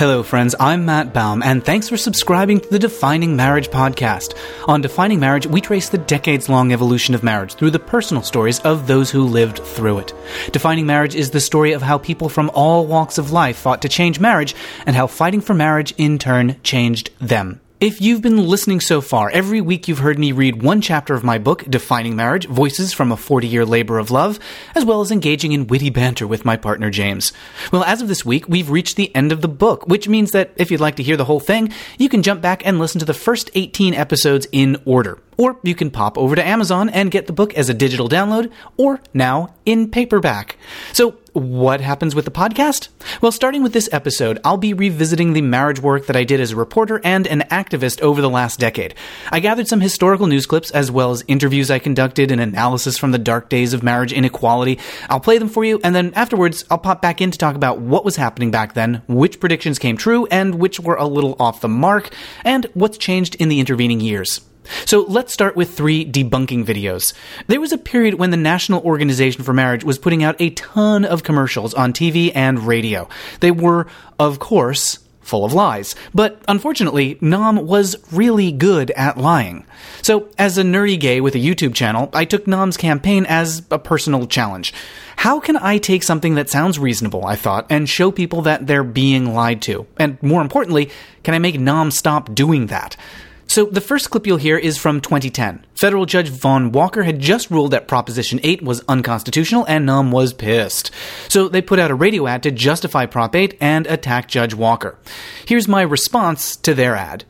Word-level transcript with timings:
Hello, 0.00 0.22
friends. 0.22 0.54
I'm 0.58 0.86
Matt 0.86 1.12
Baum, 1.12 1.42
and 1.42 1.62
thanks 1.62 1.90
for 1.90 1.98
subscribing 1.98 2.60
to 2.60 2.70
the 2.70 2.78
Defining 2.78 3.36
Marriage 3.36 3.68
podcast. 3.68 4.34
On 4.66 4.80
Defining 4.80 5.20
Marriage, 5.20 5.46
we 5.46 5.60
trace 5.60 5.90
the 5.90 5.98
decades 5.98 6.48
long 6.48 6.72
evolution 6.72 7.14
of 7.14 7.22
marriage 7.22 7.52
through 7.52 7.72
the 7.72 7.78
personal 7.78 8.22
stories 8.22 8.60
of 8.60 8.86
those 8.86 9.10
who 9.10 9.24
lived 9.24 9.58
through 9.58 9.98
it. 9.98 10.14
Defining 10.52 10.86
Marriage 10.86 11.14
is 11.14 11.32
the 11.32 11.38
story 11.38 11.72
of 11.72 11.82
how 11.82 11.98
people 11.98 12.30
from 12.30 12.50
all 12.54 12.86
walks 12.86 13.18
of 13.18 13.30
life 13.30 13.58
fought 13.58 13.82
to 13.82 13.90
change 13.90 14.18
marriage 14.18 14.54
and 14.86 14.96
how 14.96 15.06
fighting 15.06 15.42
for 15.42 15.52
marriage 15.52 15.92
in 15.98 16.18
turn 16.18 16.56
changed 16.62 17.10
them. 17.18 17.60
If 17.80 18.02
you've 18.02 18.20
been 18.20 18.46
listening 18.46 18.80
so 18.80 19.00
far, 19.00 19.30
every 19.30 19.62
week 19.62 19.88
you've 19.88 20.00
heard 20.00 20.18
me 20.18 20.32
read 20.32 20.62
one 20.62 20.82
chapter 20.82 21.14
of 21.14 21.24
my 21.24 21.38
book, 21.38 21.64
Defining 21.64 22.14
Marriage 22.14 22.46
Voices 22.46 22.92
from 22.92 23.10
a 23.10 23.16
40 23.16 23.46
Year 23.46 23.64
Labor 23.64 23.98
of 23.98 24.10
Love, 24.10 24.38
as 24.74 24.84
well 24.84 25.00
as 25.00 25.10
engaging 25.10 25.52
in 25.52 25.66
witty 25.66 25.88
banter 25.88 26.26
with 26.26 26.44
my 26.44 26.58
partner 26.58 26.90
James. 26.90 27.32
Well, 27.72 27.82
as 27.84 28.02
of 28.02 28.08
this 28.08 28.22
week, 28.22 28.46
we've 28.46 28.68
reached 28.68 28.96
the 28.96 29.16
end 29.16 29.32
of 29.32 29.40
the 29.40 29.48
book, 29.48 29.88
which 29.88 30.08
means 30.08 30.32
that 30.32 30.50
if 30.56 30.70
you'd 30.70 30.78
like 30.78 30.96
to 30.96 31.02
hear 31.02 31.16
the 31.16 31.24
whole 31.24 31.40
thing, 31.40 31.72
you 31.96 32.10
can 32.10 32.22
jump 32.22 32.42
back 32.42 32.66
and 32.66 32.78
listen 32.78 32.98
to 32.98 33.06
the 33.06 33.14
first 33.14 33.50
18 33.54 33.94
episodes 33.94 34.46
in 34.52 34.76
order. 34.84 35.18
Or 35.40 35.58
you 35.62 35.74
can 35.74 35.90
pop 35.90 36.18
over 36.18 36.36
to 36.36 36.46
Amazon 36.46 36.90
and 36.90 37.10
get 37.10 37.26
the 37.26 37.32
book 37.32 37.54
as 37.54 37.70
a 37.70 37.74
digital 37.74 38.10
download, 38.10 38.52
or 38.76 39.00
now 39.14 39.54
in 39.64 39.90
paperback. 39.90 40.58
So, 40.92 41.16
what 41.32 41.80
happens 41.80 42.14
with 42.14 42.26
the 42.26 42.30
podcast? 42.30 42.88
Well, 43.22 43.32
starting 43.32 43.62
with 43.62 43.72
this 43.72 43.88
episode, 43.90 44.38
I'll 44.44 44.58
be 44.58 44.74
revisiting 44.74 45.32
the 45.32 45.40
marriage 45.40 45.80
work 45.80 46.08
that 46.08 46.16
I 46.16 46.24
did 46.24 46.42
as 46.42 46.52
a 46.52 46.56
reporter 46.56 47.00
and 47.02 47.26
an 47.26 47.44
activist 47.50 48.02
over 48.02 48.20
the 48.20 48.28
last 48.28 48.60
decade. 48.60 48.94
I 49.32 49.40
gathered 49.40 49.66
some 49.66 49.80
historical 49.80 50.26
news 50.26 50.44
clips 50.44 50.70
as 50.72 50.90
well 50.90 51.10
as 51.10 51.24
interviews 51.26 51.70
I 51.70 51.78
conducted 51.78 52.30
and 52.30 52.40
analysis 52.40 52.98
from 52.98 53.12
the 53.12 53.18
dark 53.18 53.48
days 53.48 53.72
of 53.72 53.82
marriage 53.82 54.12
inequality. 54.12 54.78
I'll 55.08 55.20
play 55.20 55.38
them 55.38 55.48
for 55.48 55.64
you, 55.64 55.80
and 55.82 55.94
then 55.94 56.12
afterwards, 56.12 56.66
I'll 56.68 56.76
pop 56.76 57.00
back 57.00 57.22
in 57.22 57.30
to 57.30 57.38
talk 57.38 57.56
about 57.56 57.80
what 57.80 58.04
was 58.04 58.16
happening 58.16 58.50
back 58.50 58.74
then, 58.74 59.00
which 59.08 59.40
predictions 59.40 59.78
came 59.78 59.96
true, 59.96 60.26
and 60.26 60.56
which 60.56 60.80
were 60.80 60.96
a 60.96 61.06
little 61.06 61.34
off 61.40 61.62
the 61.62 61.68
mark, 61.68 62.14
and 62.44 62.66
what's 62.74 62.98
changed 62.98 63.36
in 63.36 63.48
the 63.48 63.58
intervening 63.58 64.00
years. 64.00 64.42
So 64.84 65.04
let's 65.08 65.32
start 65.32 65.56
with 65.56 65.76
three 65.76 66.04
debunking 66.04 66.64
videos. 66.64 67.12
There 67.46 67.60
was 67.60 67.72
a 67.72 67.78
period 67.78 68.14
when 68.14 68.30
the 68.30 68.36
National 68.36 68.82
Organization 68.82 69.42
for 69.42 69.52
Marriage 69.52 69.84
was 69.84 69.98
putting 69.98 70.22
out 70.22 70.36
a 70.40 70.50
ton 70.50 71.04
of 71.04 71.22
commercials 71.22 71.74
on 71.74 71.92
TV 71.92 72.32
and 72.34 72.60
radio. 72.60 73.08
They 73.40 73.50
were, 73.50 73.86
of 74.18 74.38
course, 74.38 74.98
full 75.30 75.44
of 75.44 75.52
lies. 75.52 75.94
But 76.12 76.42
unfortunately, 76.48 77.16
NOM 77.20 77.66
was 77.66 77.96
really 78.12 78.50
good 78.50 78.90
at 78.92 79.16
lying. 79.16 79.64
So, 80.02 80.28
as 80.36 80.58
a 80.58 80.62
nerdy 80.62 80.98
gay 80.98 81.20
with 81.20 81.36
a 81.36 81.38
YouTube 81.38 81.74
channel, 81.74 82.10
I 82.12 82.24
took 82.24 82.46
NOM's 82.46 82.76
campaign 82.76 83.26
as 83.26 83.62
a 83.70 83.78
personal 83.78 84.26
challenge. 84.26 84.74
How 85.16 85.38
can 85.38 85.56
I 85.56 85.78
take 85.78 86.02
something 86.02 86.34
that 86.34 86.50
sounds 86.50 86.78
reasonable, 86.78 87.24
I 87.24 87.36
thought, 87.36 87.66
and 87.70 87.88
show 87.88 88.10
people 88.10 88.42
that 88.42 88.66
they're 88.66 88.82
being 88.82 89.34
lied 89.34 89.62
to? 89.62 89.86
And 89.98 90.20
more 90.22 90.42
importantly, 90.42 90.90
can 91.22 91.34
I 91.34 91.38
make 91.38 91.60
NOM 91.60 91.90
stop 91.90 92.34
doing 92.34 92.66
that? 92.66 92.96
So 93.50 93.64
the 93.64 93.80
first 93.80 94.10
clip 94.10 94.28
you'll 94.28 94.36
hear 94.36 94.56
is 94.56 94.78
from 94.78 95.00
2010. 95.00 95.66
Federal 95.74 96.06
Judge 96.06 96.28
Vaughn 96.28 96.70
Walker 96.70 97.02
had 97.02 97.18
just 97.18 97.50
ruled 97.50 97.72
that 97.72 97.88
Proposition 97.88 98.38
8 98.44 98.62
was 98.62 98.84
unconstitutional 98.86 99.66
and 99.66 99.84
NOM 99.84 100.12
was 100.12 100.32
pissed. 100.32 100.92
So 101.26 101.48
they 101.48 101.60
put 101.60 101.80
out 101.80 101.90
a 101.90 101.96
radio 101.96 102.28
ad 102.28 102.44
to 102.44 102.52
justify 102.52 103.06
Prop 103.06 103.34
8 103.34 103.58
and 103.60 103.88
attack 103.88 104.28
Judge 104.28 104.54
Walker. 104.54 104.96
Here's 105.46 105.66
my 105.66 105.82
response 105.82 106.54
to 106.58 106.74
their 106.74 106.94
ad. 106.94 107.24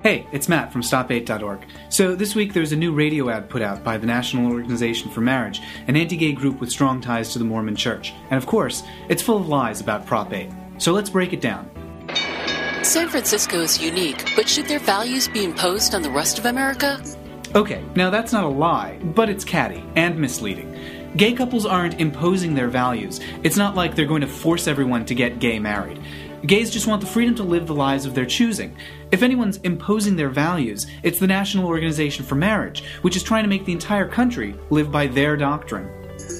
Hey, 0.00 0.28
it's 0.30 0.48
Matt 0.48 0.72
from 0.72 0.82
Stop8.org. 0.82 1.66
So, 1.88 2.14
this 2.14 2.36
week 2.36 2.52
there's 2.52 2.70
a 2.70 2.76
new 2.76 2.92
radio 2.92 3.28
ad 3.30 3.50
put 3.50 3.62
out 3.62 3.82
by 3.82 3.98
the 3.98 4.06
National 4.06 4.52
Organization 4.52 5.10
for 5.10 5.22
Marriage, 5.22 5.60
an 5.88 5.96
anti 5.96 6.16
gay 6.16 6.32
group 6.32 6.60
with 6.60 6.70
strong 6.70 7.00
ties 7.00 7.32
to 7.32 7.40
the 7.40 7.44
Mormon 7.44 7.74
Church. 7.74 8.12
And 8.30 8.36
of 8.36 8.46
course, 8.46 8.84
it's 9.08 9.22
full 9.22 9.38
of 9.38 9.48
lies 9.48 9.80
about 9.80 10.06
Prop 10.06 10.32
8. 10.32 10.50
So, 10.78 10.92
let's 10.92 11.10
break 11.10 11.32
it 11.32 11.40
down. 11.40 11.73
San 12.84 13.08
Francisco 13.08 13.60
is 13.60 13.80
unique, 13.80 14.30
but 14.36 14.46
should 14.46 14.66
their 14.66 14.78
values 14.78 15.26
be 15.26 15.42
imposed 15.42 15.94
on 15.94 16.02
the 16.02 16.10
rest 16.10 16.38
of 16.38 16.44
America? 16.44 17.02
Okay, 17.54 17.82
now 17.96 18.10
that's 18.10 18.30
not 18.30 18.44
a 18.44 18.48
lie, 18.48 18.98
but 19.02 19.30
it's 19.30 19.42
catty 19.42 19.82
and 19.96 20.18
misleading. 20.18 21.12
Gay 21.16 21.32
couples 21.32 21.64
aren't 21.64 21.98
imposing 21.98 22.54
their 22.54 22.68
values. 22.68 23.20
It's 23.42 23.56
not 23.56 23.74
like 23.74 23.94
they're 23.94 24.04
going 24.04 24.20
to 24.20 24.26
force 24.26 24.68
everyone 24.68 25.06
to 25.06 25.14
get 25.14 25.38
gay 25.38 25.58
married. 25.58 25.98
Gays 26.44 26.70
just 26.70 26.86
want 26.86 27.00
the 27.00 27.06
freedom 27.06 27.34
to 27.36 27.42
live 27.42 27.66
the 27.66 27.74
lives 27.74 28.04
of 28.04 28.14
their 28.14 28.26
choosing. 28.26 28.76
If 29.10 29.22
anyone's 29.22 29.56
imposing 29.58 30.16
their 30.16 30.28
values, 30.28 30.86
it's 31.02 31.18
the 31.18 31.26
National 31.26 31.66
Organization 31.66 32.22
for 32.22 32.34
Marriage, 32.34 32.84
which 33.00 33.16
is 33.16 33.22
trying 33.22 33.44
to 33.44 33.48
make 33.48 33.64
the 33.64 33.72
entire 33.72 34.06
country 34.06 34.54
live 34.68 34.92
by 34.92 35.06
their 35.06 35.38
doctrine. 35.38 35.88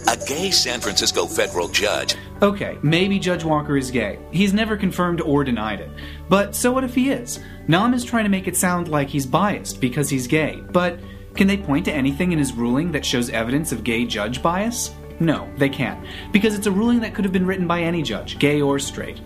A 0.08 0.16
gay 0.28 0.50
San 0.50 0.80
Francisco 0.80 1.24
federal 1.24 1.68
judge. 1.68 2.16
Okay, 2.44 2.76
maybe 2.82 3.18
Judge 3.18 3.42
Walker 3.42 3.74
is 3.74 3.90
gay. 3.90 4.18
He's 4.30 4.52
never 4.52 4.76
confirmed 4.76 5.22
or 5.22 5.44
denied 5.44 5.80
it. 5.80 5.88
But 6.28 6.54
so 6.54 6.70
what 6.72 6.84
if 6.84 6.94
he 6.94 7.10
is? 7.10 7.40
NOM 7.68 7.94
is 7.94 8.04
trying 8.04 8.24
to 8.24 8.30
make 8.30 8.46
it 8.46 8.54
sound 8.54 8.88
like 8.88 9.08
he's 9.08 9.24
biased 9.24 9.80
because 9.80 10.10
he's 10.10 10.26
gay. 10.26 10.62
But 10.70 11.00
can 11.34 11.46
they 11.46 11.56
point 11.56 11.86
to 11.86 11.92
anything 11.92 12.32
in 12.32 12.38
his 12.38 12.52
ruling 12.52 12.92
that 12.92 13.06
shows 13.06 13.30
evidence 13.30 13.72
of 13.72 13.82
gay 13.82 14.04
judge 14.04 14.42
bias? 14.42 14.90
No, 15.20 15.48
they 15.56 15.70
can't, 15.70 16.04
because 16.32 16.54
it's 16.54 16.66
a 16.66 16.70
ruling 16.70 17.00
that 17.00 17.14
could 17.14 17.24
have 17.24 17.32
been 17.32 17.46
written 17.46 17.66
by 17.66 17.80
any 17.80 18.02
judge, 18.02 18.38
gay 18.38 18.60
or 18.60 18.78
straight. 18.78 19.22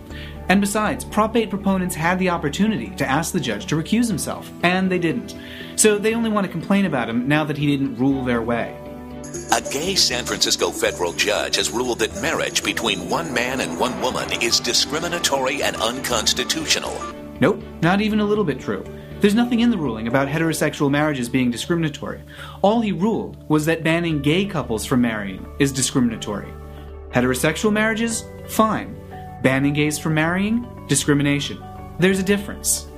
And 0.47 0.61
besides, 0.61 1.03
Prop 1.03 1.35
8 1.35 1.49
proponents 1.49 1.95
had 1.95 2.19
the 2.19 2.29
opportunity 2.29 2.91
to 2.95 3.05
ask 3.05 3.33
the 3.33 3.39
judge 3.41 3.65
to 3.65 3.75
recuse 3.75 4.07
himself, 4.07 4.49
and 4.63 4.89
they 4.89 4.99
didn't. 4.99 5.35
So 5.75 5.97
they 5.97 6.13
only 6.13 6.29
want 6.29 6.47
to 6.47 6.51
complain 6.51 6.85
about 6.85 7.09
him 7.09 7.27
now 7.27 7.43
that 7.43 7.57
he 7.57 7.67
didn't 7.67 7.97
rule 7.97 8.23
their 8.23 8.41
way. 8.41 8.78
A 9.51 9.61
gay 9.61 9.95
San 9.95 10.25
Francisco 10.25 10.71
federal 10.71 11.13
judge 11.13 11.55
has 11.57 11.69
ruled 11.69 11.99
that 11.99 12.21
marriage 12.21 12.63
between 12.63 13.09
one 13.09 13.33
man 13.33 13.61
and 13.61 13.79
one 13.79 14.01
woman 14.01 14.41
is 14.41 14.59
discriminatory 14.59 15.61
and 15.61 15.75
unconstitutional. 15.75 16.97
Nope, 17.39 17.63
not 17.81 18.01
even 18.01 18.19
a 18.19 18.25
little 18.25 18.43
bit 18.43 18.59
true. 18.59 18.83
There's 19.19 19.35
nothing 19.35 19.59
in 19.59 19.69
the 19.69 19.77
ruling 19.77 20.07
about 20.07 20.27
heterosexual 20.27 20.89
marriages 20.89 21.29
being 21.29 21.51
discriminatory. 21.51 22.21
All 22.61 22.81
he 22.81 22.91
ruled 22.91 23.37
was 23.49 23.65
that 23.65 23.83
banning 23.83 24.21
gay 24.21 24.45
couples 24.45 24.85
from 24.85 25.01
marrying 25.01 25.45
is 25.59 25.71
discriminatory. 25.71 26.51
Heterosexual 27.11 27.73
marriages? 27.73 28.23
Fine. 28.47 28.95
Banning 29.43 29.73
gays 29.73 29.99
from 29.99 30.13
marrying? 30.13 30.65
Discrimination. 30.87 31.63
There's 31.99 32.19
a 32.19 32.23
difference. 32.23 32.88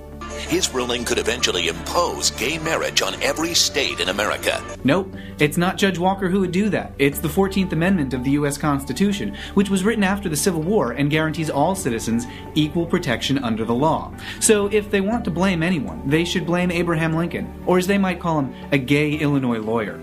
His 0.51 0.73
ruling 0.73 1.05
could 1.05 1.17
eventually 1.17 1.69
impose 1.69 2.31
gay 2.31 2.57
marriage 2.57 3.01
on 3.01 3.15
every 3.23 3.53
state 3.53 4.01
in 4.01 4.09
America. 4.09 4.61
Nope, 4.83 5.15
it's 5.39 5.55
not 5.55 5.77
Judge 5.77 5.97
Walker 5.97 6.27
who 6.27 6.41
would 6.41 6.51
do 6.51 6.67
that. 6.71 6.91
It's 6.99 7.19
the 7.19 7.29
14th 7.29 7.71
Amendment 7.71 8.13
of 8.13 8.25
the 8.25 8.31
U.S. 8.31 8.57
Constitution, 8.57 9.33
which 9.53 9.69
was 9.69 9.85
written 9.85 10.03
after 10.03 10.27
the 10.27 10.35
Civil 10.35 10.61
War 10.61 10.91
and 10.91 11.09
guarantees 11.09 11.49
all 11.49 11.73
citizens 11.73 12.25
equal 12.53 12.85
protection 12.85 13.37
under 13.37 13.63
the 13.63 13.73
law. 13.73 14.13
So 14.41 14.67
if 14.73 14.91
they 14.91 14.99
want 14.99 15.23
to 15.23 15.31
blame 15.31 15.63
anyone, 15.63 16.05
they 16.05 16.25
should 16.25 16.45
blame 16.45 16.69
Abraham 16.69 17.15
Lincoln, 17.15 17.63
or 17.65 17.77
as 17.77 17.87
they 17.87 17.97
might 17.97 18.19
call 18.19 18.39
him, 18.39 18.53
a 18.73 18.77
gay 18.77 19.13
Illinois 19.13 19.59
lawyer. 19.59 20.01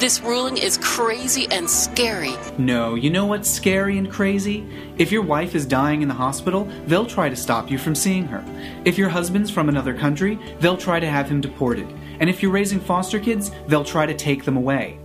This 0.00 0.22
ruling 0.22 0.56
is 0.56 0.78
crazy 0.78 1.46
and 1.50 1.68
scary. 1.68 2.32
No, 2.56 2.94
you 2.94 3.10
know 3.10 3.26
what's 3.26 3.50
scary 3.50 3.98
and 3.98 4.10
crazy? 4.10 4.66
If 4.96 5.12
your 5.12 5.20
wife 5.20 5.54
is 5.54 5.66
dying 5.66 6.00
in 6.00 6.08
the 6.08 6.14
hospital, 6.14 6.64
they'll 6.86 7.04
try 7.04 7.28
to 7.28 7.36
stop 7.36 7.70
you 7.70 7.76
from 7.76 7.94
seeing 7.94 8.24
her. 8.24 8.42
If 8.86 8.96
your 8.96 9.10
husband's 9.10 9.50
from 9.50 9.68
another 9.68 9.92
country, 9.92 10.38
they'll 10.58 10.78
try 10.78 11.00
to 11.00 11.06
have 11.06 11.28
him 11.28 11.42
deported. 11.42 11.86
And 12.18 12.30
if 12.30 12.42
you're 12.42 12.50
raising 12.50 12.80
foster 12.80 13.20
kids, 13.20 13.50
they'll 13.66 13.84
try 13.84 14.06
to 14.06 14.14
take 14.14 14.46
them 14.46 14.56
away. 14.56 14.98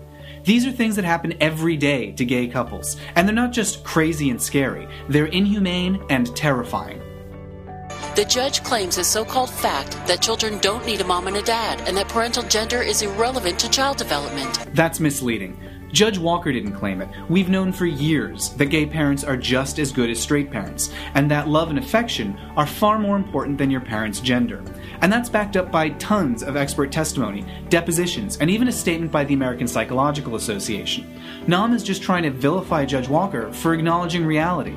These 0.45 0.66
are 0.66 0.72
things 0.72 0.95
that 0.95 1.03
happen 1.03 1.35
every 1.41 1.75
day 1.75 2.13
to 2.13 2.23
gay 2.23 2.47
couples, 2.47 2.95
and 3.16 3.27
they're 3.27 3.35
not 3.35 3.51
just 3.51 3.83
crazy 3.83 4.29
and 4.29 4.41
scary, 4.41 4.88
they're 5.09 5.25
inhumane 5.25 6.01
and 6.09 6.33
terrifying. 6.38 7.01
The 8.15 8.23
judge 8.23 8.63
claims 8.63 8.97
a 8.97 9.03
so 9.03 9.25
called 9.25 9.49
fact 9.49 9.91
that 10.07 10.21
children 10.21 10.57
don't 10.59 10.85
need 10.85 11.01
a 11.01 11.03
mom 11.03 11.27
and 11.27 11.35
a 11.35 11.41
dad, 11.41 11.85
and 11.85 11.97
that 11.97 12.07
parental 12.07 12.43
gender 12.43 12.81
is 12.81 13.01
irrelevant 13.01 13.59
to 13.59 13.69
child 13.69 13.97
development. 13.97 14.73
That's 14.73 15.01
misleading. 15.01 15.59
Judge 15.91 16.17
Walker 16.17 16.53
didn't 16.53 16.75
claim 16.75 17.01
it. 17.01 17.09
We've 17.27 17.49
known 17.49 17.73
for 17.73 17.85
years 17.85 18.51
that 18.51 18.67
gay 18.67 18.85
parents 18.85 19.25
are 19.25 19.35
just 19.35 19.79
as 19.79 19.91
good 19.91 20.09
as 20.09 20.17
straight 20.17 20.50
parents, 20.50 20.94
and 21.13 21.29
that 21.29 21.50
love 21.50 21.69
and 21.69 21.77
affection 21.77 22.39
are 22.56 22.65
far 22.65 23.00
more 23.00 23.17
important 23.17 23.57
than 23.57 23.69
your 23.69 23.81
parent's 23.81 24.21
gender. 24.21 24.63
And 25.01 25.11
that's 25.11 25.29
backed 25.29 25.57
up 25.57 25.69
by 25.69 25.89
tons 25.89 26.41
of 26.41 26.56
expert 26.56 26.94
testimony, 26.94 27.44
depositions, 27.68 28.38
and 28.38 28.50
even 28.50 28.69
a 28.69 28.71
statement 28.71 29.11
by 29.11 29.25
the 29.25 29.33
American 29.33 29.68
Psychological 29.68 30.35
Association. 30.35 31.19
NOM 31.47 31.73
is 31.73 31.83
just 31.83 32.01
trying 32.01 32.23
to 32.23 32.31
vilify 32.31 32.85
Judge 32.85 33.09
Walker 33.09 33.51
for 33.51 33.73
acknowledging 33.73 34.25
reality. 34.25 34.75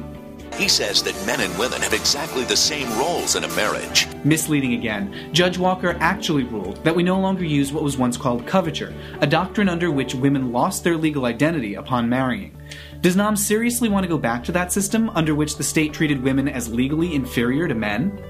He 0.54 0.68
says 0.68 1.02
that 1.04 1.26
men 1.26 1.40
and 1.40 1.56
women 1.58 1.80
have 1.82 1.92
exactly 1.92 2.44
the 2.44 2.56
same 2.56 2.88
roles 2.98 3.36
in 3.36 3.44
a 3.44 3.48
marriage. 3.54 4.06
Misleading 4.24 4.74
again. 4.74 5.30
Judge 5.32 5.58
Walker 5.58 5.96
actually 6.00 6.44
ruled 6.44 6.82
that 6.84 6.94
we 6.94 7.02
no 7.02 7.20
longer 7.20 7.44
use 7.44 7.72
what 7.72 7.84
was 7.84 7.96
once 7.96 8.16
called 8.16 8.46
coverture, 8.46 8.94
a 9.20 9.26
doctrine 9.26 9.68
under 9.68 9.90
which 9.90 10.14
women 10.14 10.52
lost 10.52 10.82
their 10.84 10.96
legal 10.96 11.26
identity 11.26 11.74
upon 11.74 12.08
marrying. 12.08 12.56
Does 13.00 13.16
NOM 13.16 13.36
seriously 13.36 13.88
want 13.88 14.04
to 14.04 14.08
go 14.08 14.18
back 14.18 14.42
to 14.44 14.52
that 14.52 14.72
system 14.72 15.10
under 15.10 15.34
which 15.34 15.56
the 15.56 15.62
state 15.62 15.92
treated 15.92 16.22
women 16.22 16.48
as 16.48 16.72
legally 16.72 17.14
inferior 17.14 17.68
to 17.68 17.74
men? 17.74 18.20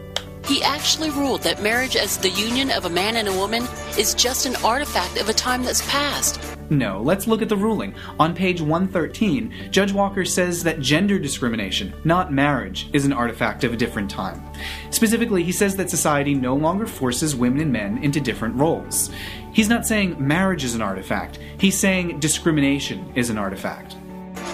He 0.45 0.63
actually 0.63 1.11
ruled 1.11 1.43
that 1.43 1.63
marriage 1.63 1.97
as 1.97 2.19
the 2.19 2.31
union 2.31 2.71
of 2.71 2.85
a 2.85 2.91
man 2.91 3.17
and 3.17 3.29
a 3.29 3.33
woman 3.33 3.65
is 3.99 4.15
just 4.15 4.47
an 4.47 4.57
artifact 4.57 5.19
of 5.19 5.29
a 5.29 5.35
time 5.35 5.63
that's 5.63 5.87
past. 5.91 6.58
No, 6.71 7.01
let's 7.01 7.27
look 7.27 7.41
at 7.41 7.49
the 7.49 7.57
ruling. 7.57 7.95
On 8.19 8.35
page 8.35 8.61
113, 8.61 9.71
Judge 9.71 9.93
Walker 9.93 10.25
says 10.25 10.63
that 10.65 10.81
gender 10.81 11.19
discrimination, 11.19 11.95
not 12.05 12.33
marriage, 12.33 12.91
is 12.93 13.07
an 13.07 13.13
artifact 13.13 13.65
of 13.65 13.73
a 13.73 13.77
different 13.77 14.11
time. 14.11 14.43
Specifically, 14.91 15.43
he 15.43 15.53
says 15.53 15.77
that 15.77 15.89
society 15.89 16.35
no 16.35 16.55
longer 16.55 16.87
forces 16.87 17.35
women 17.35 17.61
and 17.61 17.73
men 17.73 17.99
into 18.05 18.21
different 18.21 18.55
roles. 18.57 19.11
He's 19.53 19.71
not 19.71 19.87
saying 19.87 20.17
marriage 20.19 20.63
is 20.63 20.75
an 20.75 20.83
artifact, 20.83 21.39
he's 21.59 21.79
saying 21.79 22.21
discrimination 22.21 23.13
is 23.15 23.31
an 23.31 23.39
artifact. 23.39 23.97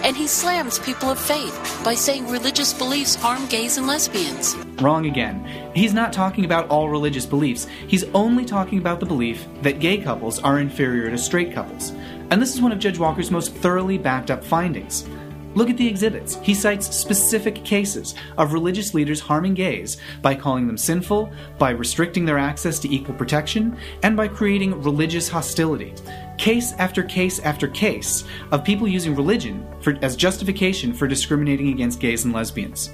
And 0.04 0.14
he 0.16 0.26
slams 0.26 0.78
people 0.78 1.10
of 1.10 1.18
faith 1.18 1.80
by 1.82 1.94
saying 1.94 2.28
religious 2.28 2.74
beliefs 2.74 3.14
harm 3.14 3.46
gays 3.46 3.78
and 3.78 3.86
lesbians. 3.86 4.54
Wrong 4.80 5.06
again. 5.06 5.42
He's 5.74 5.94
not 5.94 6.12
talking 6.12 6.44
about 6.44 6.68
all 6.68 6.90
religious 6.90 7.24
beliefs. 7.24 7.66
He's 7.86 8.04
only 8.12 8.44
talking 8.44 8.78
about 8.78 9.00
the 9.00 9.06
belief 9.06 9.46
that 9.62 9.80
gay 9.80 9.98
couples 9.98 10.38
are 10.40 10.58
inferior 10.58 11.10
to 11.10 11.16
straight 11.16 11.54
couples. 11.54 11.92
And 12.30 12.40
this 12.40 12.54
is 12.54 12.60
one 12.60 12.72
of 12.72 12.78
Judge 12.78 12.98
Walker's 12.98 13.30
most 13.30 13.54
thoroughly 13.54 13.98
backed 13.98 14.30
up 14.30 14.44
findings. 14.44 15.08
Look 15.54 15.70
at 15.70 15.76
the 15.76 15.86
exhibits. 15.86 16.36
He 16.42 16.52
cites 16.52 16.94
specific 16.94 17.64
cases 17.64 18.16
of 18.36 18.52
religious 18.52 18.92
leaders 18.92 19.20
harming 19.20 19.54
gays 19.54 19.98
by 20.20 20.34
calling 20.34 20.66
them 20.66 20.76
sinful, 20.76 21.32
by 21.58 21.70
restricting 21.70 22.24
their 22.24 22.38
access 22.38 22.80
to 22.80 22.92
equal 22.92 23.14
protection, 23.14 23.76
and 24.02 24.16
by 24.16 24.26
creating 24.26 24.82
religious 24.82 25.28
hostility. 25.28 25.94
Case 26.38 26.72
after 26.72 27.04
case 27.04 27.38
after 27.38 27.68
case 27.68 28.24
of 28.50 28.64
people 28.64 28.88
using 28.88 29.14
religion 29.14 29.64
for, 29.80 29.96
as 30.02 30.16
justification 30.16 30.92
for 30.92 31.06
discriminating 31.06 31.68
against 31.68 32.00
gays 32.00 32.24
and 32.24 32.34
lesbians. 32.34 32.90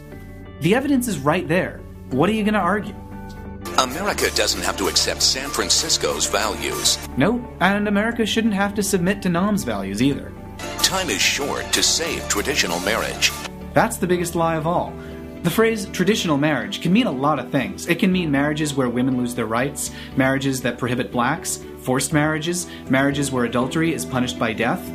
The 0.60 0.74
evidence 0.74 1.08
is 1.08 1.18
right 1.18 1.48
there. 1.48 1.80
What 2.10 2.28
are 2.28 2.34
you 2.34 2.44
going 2.44 2.54
to 2.54 2.60
argue? 2.60 2.94
America 3.80 4.30
doesn't 4.34 4.60
have 4.60 4.76
to 4.76 4.88
accept 4.88 5.22
San 5.22 5.48
Francisco's 5.48 6.26
values. 6.26 6.98
No, 7.16 7.42
and 7.60 7.88
America 7.88 8.26
shouldn't 8.26 8.52
have 8.52 8.74
to 8.74 8.82
submit 8.82 9.22
to 9.22 9.30
NOM's 9.30 9.64
values 9.64 10.02
either. 10.02 10.34
Time 10.82 11.08
is 11.08 11.22
short 11.22 11.64
to 11.72 11.82
save 11.82 12.28
traditional 12.28 12.78
marriage. 12.80 13.32
That's 13.72 13.96
the 13.96 14.06
biggest 14.06 14.34
lie 14.34 14.56
of 14.56 14.66
all. 14.66 14.92
The 15.44 15.50
phrase 15.50 15.86
traditional 15.86 16.36
marriage 16.36 16.82
can 16.82 16.92
mean 16.92 17.06
a 17.06 17.10
lot 17.10 17.38
of 17.38 17.50
things. 17.50 17.86
It 17.86 17.98
can 17.98 18.12
mean 18.12 18.30
marriages 18.30 18.74
where 18.74 18.90
women 18.90 19.16
lose 19.16 19.34
their 19.34 19.46
rights, 19.46 19.92
marriages 20.14 20.60
that 20.60 20.76
prohibit 20.76 21.10
blacks, 21.10 21.64
forced 21.78 22.12
marriages, 22.12 22.66
marriages 22.90 23.32
where 23.32 23.46
adultery 23.46 23.94
is 23.94 24.04
punished 24.04 24.38
by 24.38 24.52
death. 24.52 24.86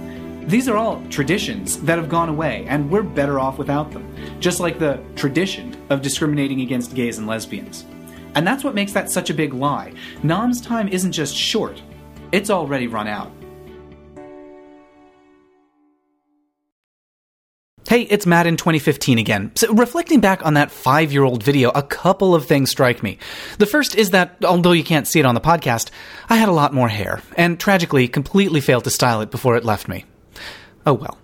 These 0.48 0.70
are 0.70 0.78
all 0.78 1.02
traditions 1.10 1.82
that 1.82 1.98
have 1.98 2.08
gone 2.08 2.30
away, 2.30 2.68
and 2.68 2.92
we're 2.92 3.02
better 3.02 3.40
off 3.40 3.58
without 3.58 3.90
them, 3.92 4.16
just 4.40 4.60
like 4.60 4.78
the 4.78 5.04
tradition 5.16 5.76
of 5.90 6.04
discriminating 6.04 6.62
against 6.62 6.94
gays 6.94 7.18
and 7.18 7.26
lesbians. 7.26 7.84
And 8.36 8.46
that's 8.46 8.64
what 8.64 8.76
makes 8.76 8.92
that 8.94 9.10
such 9.10 9.30
a 9.30 9.34
big 9.34 9.54
lie. 9.54 9.94
NOM's 10.22 10.62
time 10.62 10.88
isn't 10.90 11.14
just 11.14 11.36
short, 11.36 11.82
it's 12.32 12.50
already 12.50 12.88
run 12.88 13.08
out. 13.08 13.32
Hey, 17.88 18.02
it's 18.02 18.26
Matt 18.26 18.48
in 18.48 18.58
2015 18.58 19.20
again. 19.20 19.52
So, 19.56 19.72
reflecting 19.72 20.20
back 20.20 20.44
on 20.44 20.56
that 20.56 20.72
five 20.72 21.14
year 21.14 21.24
old 21.24 21.44
video, 21.44 21.70
a 21.70 21.84
couple 21.84 22.34
of 22.34 22.46
things 22.46 22.72
strike 22.72 23.04
me. 23.04 23.20
The 23.60 23.68
first 23.68 23.96
is 23.96 24.10
that, 24.10 24.38
although 24.44 24.72
you 24.72 24.84
can't 24.84 25.08
see 25.08 25.20
it 25.20 25.26
on 25.26 25.36
the 25.36 25.42
podcast, 25.42 25.92
I 26.28 26.38
had 26.38 26.50
a 26.50 26.52
lot 26.52 26.74
more 26.74 26.90
hair, 26.90 27.22
and 27.38 27.60
tragically 27.60 28.08
completely 28.08 28.60
failed 28.60 28.86
to 28.86 28.90
style 28.90 29.22
it 29.22 29.30
before 29.30 29.56
it 29.56 29.64
left 29.64 29.88
me. 29.88 30.06
Oh 30.86 30.94
well. 30.94 31.20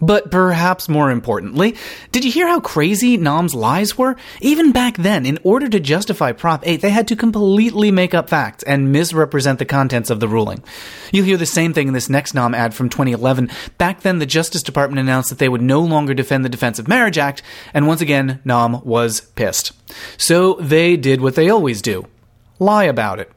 But 0.00 0.30
perhaps 0.30 0.88
more 0.88 1.10
importantly, 1.10 1.76
did 2.12 2.24
you 2.24 2.30
hear 2.30 2.46
how 2.46 2.60
crazy 2.60 3.16
NOM's 3.16 3.54
lies 3.54 3.98
were? 3.98 4.16
Even 4.40 4.72
back 4.72 4.96
then, 4.96 5.26
in 5.26 5.38
order 5.42 5.68
to 5.68 5.80
justify 5.80 6.32
Prop 6.32 6.66
8, 6.66 6.80
they 6.80 6.90
had 6.90 7.08
to 7.08 7.16
completely 7.16 7.90
make 7.90 8.14
up 8.14 8.28
facts 8.28 8.62
and 8.62 8.92
misrepresent 8.92 9.58
the 9.58 9.64
contents 9.64 10.10
of 10.10 10.20
the 10.20 10.28
ruling. 10.28 10.62
You'll 11.12 11.24
hear 11.24 11.36
the 11.36 11.46
same 11.46 11.72
thing 11.72 11.88
in 11.88 11.94
this 11.94 12.08
next 12.08 12.34
NOM 12.34 12.54
ad 12.54 12.74
from 12.74 12.88
2011. 12.88 13.50
Back 13.76 14.02
then, 14.02 14.18
the 14.18 14.26
Justice 14.26 14.62
Department 14.62 15.00
announced 15.00 15.30
that 15.30 15.38
they 15.38 15.48
would 15.48 15.62
no 15.62 15.80
longer 15.80 16.14
defend 16.14 16.44
the 16.44 16.48
Defense 16.48 16.78
of 16.78 16.86
Marriage 16.86 17.18
Act, 17.18 17.42
and 17.74 17.86
once 17.86 18.00
again, 18.00 18.40
NOM 18.44 18.82
was 18.84 19.20
pissed. 19.20 19.72
So 20.16 20.54
they 20.54 20.96
did 20.96 21.20
what 21.20 21.34
they 21.34 21.50
always 21.50 21.82
do 21.82 22.06
lie 22.60 22.84
about 22.84 23.20
it. 23.20 23.30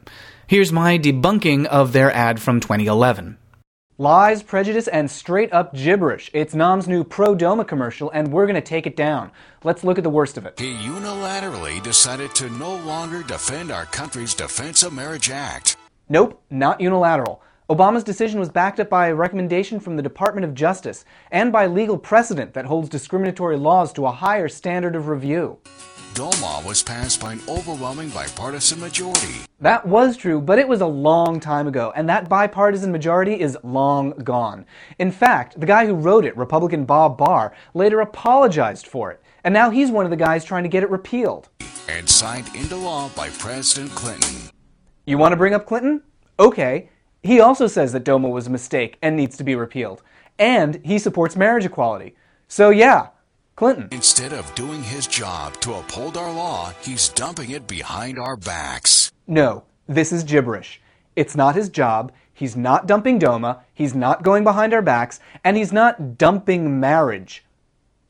Here's 0.46 0.72
my 0.72 0.98
debunking 0.98 1.66
of 1.66 1.92
their 1.92 2.12
ad 2.12 2.40
from 2.40 2.60
2011. 2.60 3.38
Lies, 3.98 4.42
prejudice, 4.42 4.88
and 4.88 5.10
straight 5.10 5.52
up 5.52 5.74
gibberish. 5.74 6.30
It's 6.32 6.54
NOM's 6.54 6.88
new 6.88 7.04
Pro 7.04 7.34
DOMA 7.34 7.66
commercial, 7.66 8.10
and 8.12 8.32
we're 8.32 8.46
going 8.46 8.54
to 8.54 8.62
take 8.62 8.86
it 8.86 8.96
down. 8.96 9.30
Let's 9.64 9.84
look 9.84 9.98
at 9.98 10.04
the 10.04 10.08
worst 10.08 10.38
of 10.38 10.46
it. 10.46 10.58
He 10.58 10.72
unilaterally 10.72 11.82
decided 11.82 12.34
to 12.36 12.48
no 12.48 12.76
longer 12.76 13.22
defend 13.22 13.70
our 13.70 13.84
country's 13.84 14.32
Defense 14.32 14.82
of 14.82 14.94
Marriage 14.94 15.28
Act. 15.28 15.76
Nope, 16.08 16.42
not 16.48 16.80
unilateral. 16.80 17.42
Obama's 17.68 18.02
decision 18.02 18.40
was 18.40 18.48
backed 18.48 18.80
up 18.80 18.88
by 18.88 19.08
a 19.08 19.14
recommendation 19.14 19.78
from 19.78 19.96
the 19.96 20.02
Department 20.02 20.46
of 20.46 20.54
Justice 20.54 21.04
and 21.30 21.52
by 21.52 21.66
legal 21.66 21.98
precedent 21.98 22.54
that 22.54 22.64
holds 22.64 22.88
discriminatory 22.88 23.58
laws 23.58 23.92
to 23.92 24.06
a 24.06 24.10
higher 24.10 24.48
standard 24.48 24.96
of 24.96 25.08
review. 25.08 25.58
DOMA 26.14 26.62
was 26.66 26.82
passed 26.82 27.22
by 27.22 27.32
an 27.32 27.40
overwhelming 27.48 28.10
bipartisan 28.10 28.78
majority. 28.78 29.46
That 29.60 29.86
was 29.86 30.14
true, 30.14 30.42
but 30.42 30.58
it 30.58 30.68
was 30.68 30.82
a 30.82 30.86
long 30.86 31.40
time 31.40 31.66
ago, 31.66 31.90
and 31.96 32.06
that 32.06 32.28
bipartisan 32.28 32.92
majority 32.92 33.40
is 33.40 33.56
long 33.62 34.10
gone. 34.10 34.66
In 34.98 35.10
fact, 35.10 35.58
the 35.58 35.64
guy 35.64 35.86
who 35.86 35.94
wrote 35.94 36.26
it, 36.26 36.36
Republican 36.36 36.84
Bob 36.84 37.16
Barr, 37.16 37.54
later 37.72 38.00
apologized 38.00 38.86
for 38.86 39.10
it, 39.10 39.22
and 39.42 39.54
now 39.54 39.70
he's 39.70 39.90
one 39.90 40.04
of 40.04 40.10
the 40.10 40.16
guys 40.16 40.44
trying 40.44 40.64
to 40.64 40.68
get 40.68 40.82
it 40.82 40.90
repealed. 40.90 41.48
And 41.88 42.06
signed 42.08 42.54
into 42.54 42.76
law 42.76 43.08
by 43.16 43.30
President 43.30 43.94
Clinton. 43.94 44.50
You 45.06 45.16
want 45.16 45.32
to 45.32 45.36
bring 45.36 45.54
up 45.54 45.66
Clinton? 45.66 46.02
Okay. 46.38 46.90
He 47.22 47.40
also 47.40 47.66
says 47.66 47.92
that 47.92 48.04
DOMA 48.04 48.28
was 48.28 48.48
a 48.48 48.50
mistake 48.50 48.98
and 49.00 49.16
needs 49.16 49.38
to 49.38 49.44
be 49.44 49.54
repealed. 49.54 50.02
And 50.38 50.78
he 50.84 50.98
supports 50.98 51.36
marriage 51.36 51.64
equality. 51.64 52.16
So 52.48 52.68
yeah, 52.68 53.08
Clinton. 53.56 53.88
Instead 53.90 54.32
of 54.32 54.54
doing 54.54 54.82
his 54.82 55.06
job 55.06 55.54
to 55.60 55.74
uphold 55.74 56.16
our 56.16 56.32
law, 56.32 56.72
he's 56.80 57.08
dumping 57.10 57.50
it 57.50 57.66
behind 57.66 58.18
our 58.18 58.36
backs. 58.36 59.12
No, 59.26 59.64
this 59.86 60.12
is 60.12 60.24
gibberish. 60.24 60.80
It's 61.16 61.36
not 61.36 61.54
his 61.54 61.68
job. 61.68 62.12
He's 62.32 62.56
not 62.56 62.86
dumping 62.86 63.18
DOMA. 63.18 63.62
He's 63.74 63.94
not 63.94 64.22
going 64.22 64.42
behind 64.42 64.72
our 64.72 64.82
backs. 64.82 65.20
And 65.44 65.56
he's 65.56 65.72
not 65.72 66.16
dumping 66.18 66.80
marriage. 66.80 67.44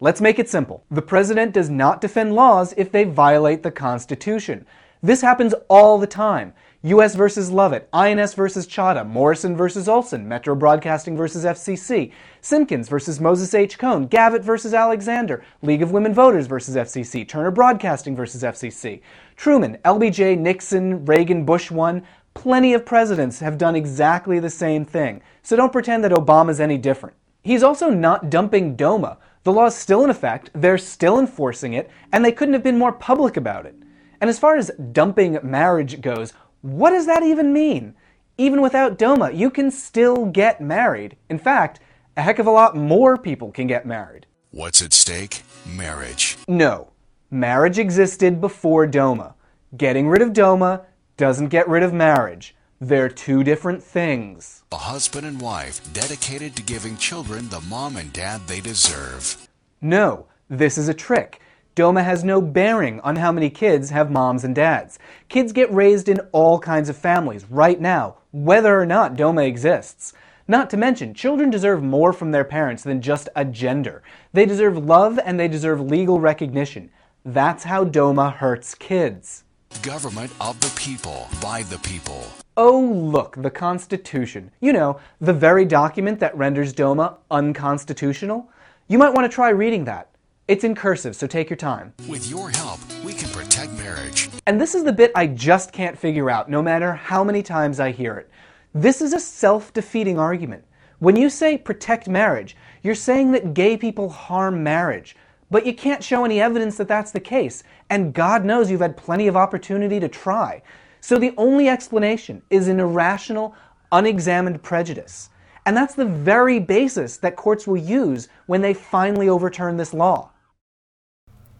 Let's 0.00 0.20
make 0.20 0.38
it 0.38 0.48
simple. 0.48 0.84
The 0.90 1.02
president 1.02 1.52
does 1.52 1.70
not 1.70 2.00
defend 2.00 2.34
laws 2.34 2.74
if 2.76 2.90
they 2.90 3.04
violate 3.04 3.62
the 3.62 3.70
Constitution. 3.70 4.66
This 5.02 5.20
happens 5.20 5.54
all 5.68 5.98
the 5.98 6.06
time. 6.06 6.54
US 6.84 7.14
versus 7.14 7.52
Lovett, 7.52 7.88
INS 7.92 8.34
versus 8.34 8.66
Chadha, 8.66 9.06
Morrison 9.06 9.56
versus 9.56 9.88
Olson, 9.88 10.26
Metro 10.26 10.56
Broadcasting 10.56 11.16
versus 11.16 11.44
FCC, 11.44 12.10
Simkins 12.42 12.88
versus 12.88 13.20
Moses 13.20 13.54
H. 13.54 13.78
Cone, 13.78 14.08
Gavitt 14.08 14.42
versus 14.42 14.74
Alexander, 14.74 15.44
League 15.62 15.82
of 15.82 15.92
Women 15.92 16.12
Voters 16.12 16.48
versus 16.48 16.74
FCC, 16.74 17.28
Turner 17.28 17.52
Broadcasting 17.52 18.16
versus 18.16 18.42
FCC, 18.42 19.00
Truman, 19.36 19.78
LBJ, 19.84 20.36
Nixon, 20.36 21.04
Reagan, 21.04 21.44
Bush 21.44 21.70
1. 21.70 22.02
Plenty 22.34 22.74
of 22.74 22.84
presidents 22.84 23.38
have 23.38 23.58
done 23.58 23.76
exactly 23.76 24.40
the 24.40 24.50
same 24.50 24.84
thing, 24.84 25.22
so 25.40 25.54
don't 25.54 25.70
pretend 25.70 26.02
that 26.02 26.10
Obama's 26.10 26.58
any 26.58 26.78
different. 26.78 27.14
He's 27.44 27.62
also 27.62 27.90
not 27.90 28.28
dumping 28.28 28.74
DOMA. 28.74 29.18
The 29.44 29.52
law's 29.52 29.76
still 29.76 30.02
in 30.02 30.10
effect, 30.10 30.50
they're 30.52 30.78
still 30.78 31.20
enforcing 31.20 31.74
it, 31.74 31.88
and 32.10 32.24
they 32.24 32.32
couldn't 32.32 32.54
have 32.54 32.64
been 32.64 32.78
more 32.78 32.92
public 32.92 33.36
about 33.36 33.66
it. 33.66 33.76
And 34.20 34.28
as 34.28 34.38
far 34.40 34.56
as 34.56 34.72
dumping 34.92 35.38
marriage 35.44 36.00
goes, 36.00 36.32
what 36.62 36.90
does 36.90 37.06
that 37.06 37.22
even 37.22 37.52
mean? 37.52 37.94
Even 38.38 38.62
without 38.62 38.98
DOMA, 38.98 39.32
you 39.32 39.50
can 39.50 39.70
still 39.70 40.26
get 40.26 40.60
married. 40.60 41.16
In 41.28 41.38
fact, 41.38 41.80
a 42.16 42.22
heck 42.22 42.38
of 42.38 42.46
a 42.46 42.50
lot 42.50 42.76
more 42.76 43.18
people 43.18 43.50
can 43.50 43.66
get 43.66 43.84
married. 43.84 44.26
What's 44.52 44.80
at 44.80 44.92
stake? 44.92 45.42
Marriage. 45.66 46.38
No. 46.48 46.92
Marriage 47.30 47.78
existed 47.78 48.40
before 48.40 48.86
DOMA. 48.86 49.34
Getting 49.76 50.08
rid 50.08 50.22
of 50.22 50.32
DOMA 50.32 50.86
doesn't 51.16 51.48
get 51.48 51.68
rid 51.68 51.82
of 51.82 51.92
marriage. 51.92 52.54
They're 52.80 53.08
two 53.08 53.44
different 53.44 53.82
things. 53.82 54.64
A 54.72 54.76
husband 54.76 55.26
and 55.26 55.40
wife 55.40 55.80
dedicated 55.92 56.56
to 56.56 56.62
giving 56.62 56.96
children 56.96 57.48
the 57.48 57.60
mom 57.60 57.96
and 57.96 58.12
dad 58.12 58.42
they 58.46 58.60
deserve. 58.60 59.48
No, 59.80 60.26
this 60.48 60.78
is 60.78 60.88
a 60.88 60.94
trick. 60.94 61.40
DOMA 61.74 62.02
has 62.02 62.22
no 62.22 62.42
bearing 62.42 63.00
on 63.00 63.16
how 63.16 63.32
many 63.32 63.48
kids 63.48 63.88
have 63.88 64.10
moms 64.10 64.44
and 64.44 64.54
dads. 64.54 64.98
Kids 65.30 65.54
get 65.54 65.72
raised 65.72 66.06
in 66.06 66.20
all 66.30 66.58
kinds 66.58 66.90
of 66.90 66.98
families 66.98 67.46
right 67.48 67.80
now, 67.80 68.16
whether 68.30 68.78
or 68.78 68.84
not 68.84 69.16
DOMA 69.16 69.44
exists. 69.44 70.12
Not 70.46 70.68
to 70.70 70.76
mention, 70.76 71.14
children 71.14 71.48
deserve 71.48 71.82
more 71.82 72.12
from 72.12 72.30
their 72.30 72.44
parents 72.44 72.82
than 72.82 73.00
just 73.00 73.30
a 73.34 73.46
gender. 73.46 74.02
They 74.34 74.44
deserve 74.44 74.76
love 74.76 75.18
and 75.24 75.40
they 75.40 75.48
deserve 75.48 75.80
legal 75.80 76.20
recognition. 76.20 76.90
That's 77.24 77.64
how 77.64 77.84
DOMA 77.84 78.32
hurts 78.32 78.74
kids. 78.74 79.44
Government 79.80 80.30
of 80.42 80.60
the 80.60 80.78
people, 80.78 81.26
by 81.40 81.62
the 81.62 81.78
people. 81.78 82.26
Oh, 82.58 82.82
look, 82.82 83.36
the 83.40 83.50
Constitution. 83.50 84.50
You 84.60 84.74
know, 84.74 85.00
the 85.22 85.32
very 85.32 85.64
document 85.64 86.20
that 86.20 86.36
renders 86.36 86.74
DOMA 86.74 87.16
unconstitutional. 87.30 88.50
You 88.88 88.98
might 88.98 89.14
want 89.14 89.24
to 89.24 89.34
try 89.34 89.48
reading 89.48 89.84
that. 89.84 90.11
It's 90.48 90.64
in 90.64 90.74
cursive, 90.74 91.14
so 91.14 91.28
take 91.28 91.48
your 91.48 91.56
time. 91.56 91.94
With 92.08 92.28
your 92.28 92.50
help, 92.50 92.80
we 93.04 93.12
can 93.12 93.30
protect 93.30 93.70
marriage. 93.74 94.28
And 94.44 94.60
this 94.60 94.74
is 94.74 94.82
the 94.82 94.92
bit 94.92 95.12
I 95.14 95.28
just 95.28 95.72
can't 95.72 95.96
figure 95.96 96.30
out, 96.30 96.50
no 96.50 96.60
matter 96.60 96.94
how 96.94 97.22
many 97.22 97.44
times 97.44 97.78
I 97.78 97.92
hear 97.92 98.16
it. 98.16 98.28
This 98.74 99.00
is 99.00 99.12
a 99.12 99.20
self 99.20 99.72
defeating 99.72 100.18
argument. 100.18 100.64
When 100.98 101.14
you 101.14 101.30
say 101.30 101.56
protect 101.56 102.08
marriage, 102.08 102.56
you're 102.82 102.96
saying 102.96 103.30
that 103.32 103.54
gay 103.54 103.76
people 103.76 104.08
harm 104.08 104.64
marriage. 104.64 105.14
But 105.48 105.64
you 105.64 105.74
can't 105.74 106.02
show 106.02 106.24
any 106.24 106.40
evidence 106.40 106.76
that 106.78 106.88
that's 106.88 107.12
the 107.12 107.20
case. 107.20 107.62
And 107.88 108.12
God 108.12 108.44
knows 108.44 108.68
you've 108.68 108.80
had 108.80 108.96
plenty 108.96 109.28
of 109.28 109.36
opportunity 109.36 110.00
to 110.00 110.08
try. 110.08 110.60
So 111.00 111.18
the 111.20 111.34
only 111.36 111.68
explanation 111.68 112.42
is 112.50 112.66
an 112.66 112.80
irrational, 112.80 113.54
unexamined 113.92 114.60
prejudice. 114.64 115.30
And 115.66 115.76
that's 115.76 115.94
the 115.94 116.04
very 116.04 116.58
basis 116.58 117.18
that 117.18 117.36
courts 117.36 117.68
will 117.68 117.76
use 117.76 118.28
when 118.46 118.60
they 118.60 118.74
finally 118.74 119.28
overturn 119.28 119.76
this 119.76 119.94
law. 119.94 120.31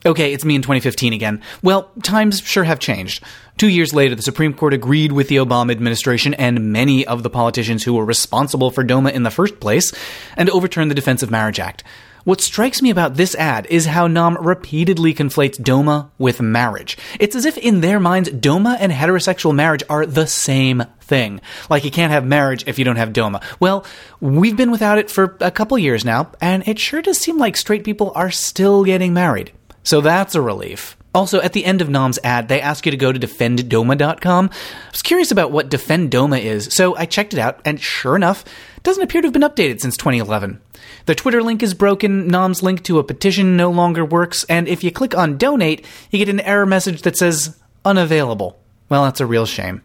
Okay, 0.05 0.33
it's 0.33 0.45
me 0.45 0.57
in 0.57 0.63
2015 0.63 1.13
again. 1.13 1.41
Well, 1.63 1.91
times 2.03 2.41
sure 2.41 2.65
have 2.65 2.81
changed. 2.81 3.23
Two 3.57 3.69
years 3.69 3.95
later, 3.95 4.15
the 4.17 4.23
Supreme 4.23 4.53
Court 4.53 4.75
agreed 4.75 5.13
with 5.13 5.29
the 5.29 5.37
Obama 5.37 5.71
administration 5.71 6.35
and 6.35 6.73
many 6.73 7.07
of 7.07 7.23
the 7.23 7.31
politicians 7.31 7.85
who 7.85 7.95
were 7.95 8.05
responsible 8.05 8.73
for 8.73 8.83
DOMA 8.83 9.11
in 9.11 9.23
the 9.23 9.31
first 9.31 9.61
place 9.61 9.93
and 10.37 10.51
overturned 10.51 10.91
the 10.91 10.97
Defense 10.97 11.23
of 11.23 11.31
Marriage 11.31 11.61
Act. 11.61 11.85
What 12.25 12.41
strikes 12.41 12.81
me 12.81 12.91
about 12.91 13.17
this 13.17 13.35
ad 13.35 13.67
is 13.69 13.87
how 13.87 14.07
NOM 14.07 14.39
repeatedly 14.41 15.13
conflates 15.13 15.61
DOMA 15.61 16.11
with 16.19 16.41
marriage. 16.41 16.97
It's 17.19 17.35
as 17.35 17.45
if 17.45 17.59
in 17.59 17.81
their 17.81 17.99
minds, 17.99 18.31
DOMA 18.31 18.77
and 18.79 18.93
heterosexual 18.93 19.55
marriage 19.55 19.83
are 19.91 20.07
the 20.07 20.27
same 20.27 20.85
thing. 21.01 21.41
Like 21.69 21.85
you 21.85 21.91
can't 21.91 22.13
have 22.13 22.25
marriage 22.25 22.63
if 22.69 22.79
you 22.79 22.85
don't 22.85 22.97
have 22.97 23.13
DOMA. 23.13 23.41
Well, 23.59 23.85
we've 24.21 24.57
been 24.57 24.71
without 24.71 24.99
it 24.99 25.11
for 25.11 25.37
a 25.41 25.51
couple 25.51 25.77
years 25.79 26.05
now, 26.05 26.31
and 26.41 26.67
it 26.69 26.79
sure 26.79 27.03
does 27.03 27.19
seem 27.19 27.39
like 27.39 27.57
straight 27.57 27.83
people 27.83 28.13
are 28.15 28.31
still 28.31 28.85
getting 28.85 29.13
married. 29.13 29.53
So 29.83 30.01
that's 30.01 30.35
a 30.35 30.41
relief. 30.41 30.97
Also, 31.15 31.43
at 31.43 31.53
the 31.53 31.67
end 31.67 31.83
of 31.83 31.91
NOM's 31.91 32.19
ad, 32.25 32.49
they 32.49 32.61
ask 32.61 32.87
you 32.87 32.91
to 32.91 32.97
go 32.97 33.13
to 33.13 33.21
defenddoma.com. 33.21 34.51
I 34.53 34.91
was 34.91 35.03
curious 35.03 35.31
about 35.31 35.51
what 35.51 35.69
Defend 35.69 36.11
DOMA 36.11 36.39
is, 36.39 36.73
so 36.73 36.97
I 36.97 37.05
checked 37.05 37.35
it 37.35 37.39
out, 37.39 37.61
and 37.67 37.79
sure 37.79 38.17
enough, 38.17 38.45
it 38.79 38.83
doesn't 38.83 39.03
appear 39.03 39.21
to 39.21 39.27
have 39.27 39.33
been 39.33 39.43
updated 39.43 39.81
since 39.81 39.99
2011. 39.99 40.61
The 41.05 41.15
Twitter 41.15 41.43
link 41.43 41.63
is 41.63 41.75
broken, 41.75 42.29
NOM's 42.29 42.63
link 42.63 42.83
to 42.85 42.99
a 42.99 43.05
petition 43.05 43.59
no 43.59 43.71
longer 43.71 44.07
works, 44.07 44.45
and 44.45 44.67
if 44.67 44.83
you 44.83 44.91
click 44.91 45.15
on 45.15 45.37
donate, 45.37 45.85
you 46.11 46.19
get 46.19 46.31
an 46.31 46.41
error 46.41 46.65
message 46.65 47.03
that 47.03 47.19
says 47.19 47.59
unavailable. 47.85 48.59
Well, 48.89 49.05
that's 49.05 49.21
a 49.21 49.27
real 49.27 49.47
shame. 49.47 49.83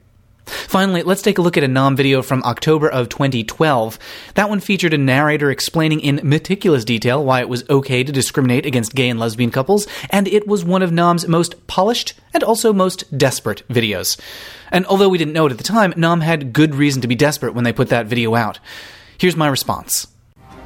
Finally, 0.47 1.03
let's 1.03 1.21
take 1.21 1.37
a 1.37 1.41
look 1.41 1.57
at 1.57 1.63
a 1.63 1.67
NOM 1.67 1.95
video 1.95 2.21
from 2.21 2.41
October 2.43 2.89
of 2.89 3.09
2012. 3.09 3.99
That 4.35 4.49
one 4.49 4.59
featured 4.59 4.93
a 4.93 4.97
narrator 4.97 5.51
explaining 5.51 5.99
in 5.99 6.21
meticulous 6.23 6.85
detail 6.85 7.23
why 7.23 7.41
it 7.41 7.49
was 7.49 7.69
okay 7.69 8.03
to 8.03 8.11
discriminate 8.11 8.65
against 8.65 8.95
gay 8.95 9.09
and 9.09 9.19
lesbian 9.19 9.51
couples, 9.51 9.87
and 10.09 10.27
it 10.27 10.47
was 10.47 10.63
one 10.63 10.81
of 10.81 10.91
NOM's 10.91 11.27
most 11.27 11.67
polished 11.67 12.13
and 12.33 12.43
also 12.43 12.71
most 12.71 13.17
desperate 13.17 13.67
videos. 13.67 14.19
And 14.71 14.85
although 14.85 15.09
we 15.09 15.17
didn't 15.17 15.33
know 15.33 15.45
it 15.47 15.51
at 15.51 15.57
the 15.57 15.63
time, 15.63 15.93
NOM 15.97 16.21
had 16.21 16.53
good 16.53 16.75
reason 16.75 17.01
to 17.01 17.07
be 17.07 17.15
desperate 17.15 17.53
when 17.53 17.63
they 17.63 17.73
put 17.73 17.89
that 17.89 18.07
video 18.07 18.35
out. 18.35 18.59
Here's 19.17 19.35
my 19.35 19.47
response. 19.47 20.07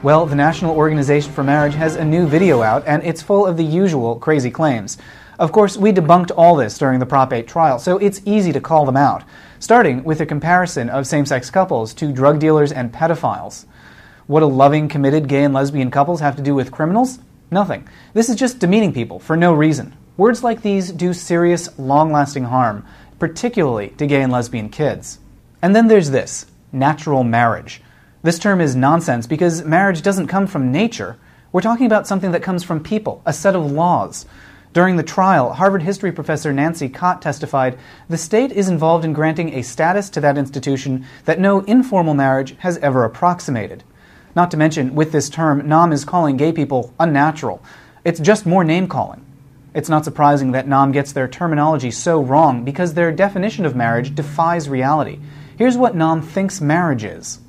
Well, 0.04 0.26
the 0.26 0.36
National 0.36 0.76
Organization 0.76 1.32
for 1.32 1.44
Marriage 1.44 1.76
has 1.76 1.96
a 1.96 2.04
new 2.04 2.26
video 2.28 2.64
out, 2.64 2.84
and 2.88 3.04
it's 3.04 3.22
full 3.22 3.46
of 3.46 3.56
the 3.56 3.64
usual 3.64 4.16
crazy 4.16 4.50
claims. 4.50 4.98
Of 5.42 5.52
course, 5.52 5.76
we 5.76 5.92
debunked 5.92 6.30
all 6.38 6.56
this 6.56 6.78
during 6.78 7.00
the 7.00 7.06
Prop 7.08 7.34
8 7.34 7.48
trial, 7.48 7.80
so 7.80 7.98
it's 7.98 8.22
easy 8.26 8.54
to 8.54 8.62
call 8.62 8.86
them 8.86 8.96
out 8.96 9.24
starting 9.58 10.04
with 10.04 10.22
a 10.22 10.26
comparison 10.28 10.88
of 10.88 11.08
same 11.08 11.26
sex 11.26 11.50
couples 11.50 11.96
to 11.96 12.14
drug 12.14 12.40
dealers 12.40 12.72
and 12.72 12.94
pedophiles. 12.94 13.66
What 14.28 14.42
do 14.42 14.46
loving, 14.46 14.88
committed 14.88 15.28
gay 15.28 15.44
and 15.44 15.52
lesbian 15.52 15.90
couples 15.90 16.20
have 16.20 16.36
to 16.36 16.44
do 16.44 16.54
with 16.54 16.72
criminals? 16.72 17.18
Nothing. 17.50 17.88
This 18.14 18.30
is 18.30 18.36
just 18.36 18.60
demeaning 18.60 18.94
people 18.94 19.18
for 19.18 19.36
no 19.36 19.52
reason. 19.52 19.96
Words 20.16 20.44
like 20.44 20.62
these 20.62 20.92
do 20.92 21.12
serious, 21.12 21.70
long 21.80 22.12
lasting 22.12 22.44
harm, 22.44 22.86
particularly 23.18 23.90
to 23.98 24.06
gay 24.06 24.22
and 24.22 24.32
lesbian 24.32 24.70
kids. 24.70 25.18
And 25.60 25.76
then 25.76 25.88
there's 25.88 26.12
this 26.12 26.46
natural 26.72 27.24
marriage. 27.24 27.82
This 28.22 28.38
term 28.38 28.62
is 28.62 28.76
nonsense 28.76 29.26
because 29.26 29.66
marriage 29.66 30.04
doesn't 30.04 30.28
come 30.28 30.46
from 30.46 30.72
nature. 30.72 31.18
We're 31.52 31.62
talking 31.62 31.88
about 31.88 32.06
something 32.06 32.32
that 32.32 32.44
comes 32.44 32.64
from 32.64 32.84
people, 32.84 33.24
a 33.26 33.34
set 33.34 33.56
of 33.56 33.72
laws. 33.72 34.28
During 34.74 34.96
the 34.96 35.04
trial, 35.04 35.52
Harvard 35.52 35.84
history 35.84 36.14
professor 36.14 36.54
Nancy 36.54 36.88
Cott 36.88 37.22
testified 37.22 37.78
the 38.08 38.18
state 38.18 38.54
is 38.54 38.70
involved 38.70 39.04
in 39.04 39.12
granting 39.12 39.54
a 39.54 39.64
status 39.64 40.10
to 40.12 40.22
that 40.22 40.38
institution 40.38 41.06
that 41.26 41.42
no 41.42 41.60
informal 41.62 42.14
marriage 42.14 42.56
has 42.60 42.78
ever 42.78 43.04
approximated. 43.04 43.84
Not 44.34 44.50
to 44.52 44.58
mention, 44.58 44.96
with 44.96 45.12
this 45.12 45.30
term, 45.30 45.68
NOM 45.68 45.92
is 45.92 46.06
calling 46.06 46.38
gay 46.38 46.54
people 46.54 46.94
unnatural. 47.02 47.62
It's 48.06 48.22
just 48.22 48.46
more 48.46 48.64
name 48.64 48.88
calling. 48.88 49.26
It's 49.74 49.90
not 49.90 50.06
surprising 50.06 50.54
that 50.54 50.70
NOM 50.70 50.94
gets 50.94 51.12
their 51.12 51.28
terminology 51.28 51.92
so 51.92 52.22
wrong 52.22 52.64
because 52.64 52.94
their 52.94 53.12
definition 53.12 53.66
of 53.66 53.76
marriage 53.76 54.16
defies 54.16 54.70
reality. 54.70 55.20
Here's 55.58 55.78
what 55.78 55.96
NOM 55.96 56.22
thinks 56.22 56.62
marriage 56.62 57.04
is 57.04 57.40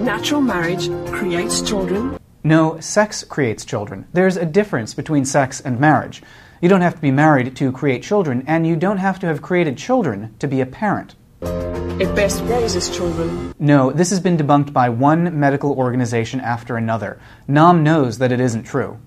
Natural 0.00 0.40
marriage 0.40 0.88
creates 1.12 1.62
children. 1.62 2.18
No, 2.42 2.78
sex 2.80 3.22
creates 3.22 3.64
children. 3.64 4.06
There's 4.12 4.36
a 4.36 4.44
difference 4.44 4.94
between 4.94 5.24
sex 5.24 5.60
and 5.60 5.78
marriage. 5.78 6.22
You 6.62 6.70
don't 6.70 6.80
have 6.80 6.94
to 6.94 7.00
be 7.02 7.10
married 7.10 7.54
to 7.56 7.70
create 7.70 8.02
children, 8.02 8.42
and 8.46 8.66
you 8.66 8.76
don't 8.76 8.96
have 8.96 9.18
to 9.20 9.26
have 9.26 9.42
created 9.42 9.76
children 9.76 10.34
to 10.38 10.48
be 10.48 10.62
a 10.62 10.66
parent. 10.66 11.14
It 11.42 12.14
best 12.14 12.42
raises 12.44 12.88
children. 12.88 13.52
No, 13.58 13.90
this 13.90 14.08
has 14.08 14.20
been 14.20 14.38
debunked 14.38 14.72
by 14.72 14.88
one 14.88 15.38
medical 15.38 15.72
organization 15.72 16.40
after 16.40 16.78
another. 16.78 17.20
NOM 17.46 17.82
knows 17.82 18.16
that 18.18 18.32
it 18.32 18.40
isn't 18.40 18.64
true. 18.64 18.98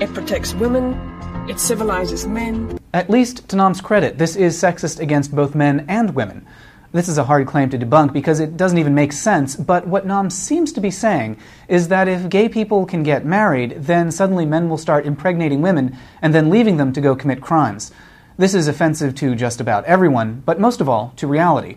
It 0.00 0.12
protects 0.12 0.52
women. 0.54 0.94
It 1.48 1.60
civilizes 1.60 2.26
men. 2.26 2.78
At 2.92 3.08
least, 3.08 3.48
to 3.50 3.56
NOM's 3.56 3.80
credit, 3.80 4.18
this 4.18 4.34
is 4.34 4.60
sexist 4.60 4.98
against 4.98 5.34
both 5.34 5.54
men 5.54 5.86
and 5.88 6.14
women. 6.16 6.44
This 6.92 7.08
is 7.08 7.18
a 7.18 7.24
hard 7.24 7.46
claim 7.46 7.70
to 7.70 7.78
debunk 7.78 8.12
because 8.12 8.40
it 8.40 8.56
doesn't 8.56 8.78
even 8.78 8.96
make 8.96 9.12
sense, 9.12 9.54
but 9.54 9.86
what 9.86 10.06
NOM 10.06 10.28
seems 10.28 10.72
to 10.72 10.80
be 10.80 10.90
saying 10.90 11.36
is 11.68 11.86
that 11.86 12.08
if 12.08 12.28
gay 12.28 12.48
people 12.48 12.84
can 12.84 13.04
get 13.04 13.24
married, 13.24 13.84
then 13.84 14.10
suddenly 14.10 14.44
men 14.44 14.68
will 14.68 14.76
start 14.76 15.06
impregnating 15.06 15.62
women 15.62 15.96
and 16.20 16.34
then 16.34 16.50
leaving 16.50 16.78
them 16.78 16.92
to 16.92 17.00
go 17.00 17.14
commit 17.14 17.40
crimes. 17.40 17.92
This 18.38 18.54
is 18.54 18.66
offensive 18.66 19.14
to 19.16 19.36
just 19.36 19.60
about 19.60 19.84
everyone, 19.84 20.42
but 20.44 20.58
most 20.58 20.80
of 20.80 20.88
all 20.88 21.12
to 21.14 21.28
reality. 21.28 21.76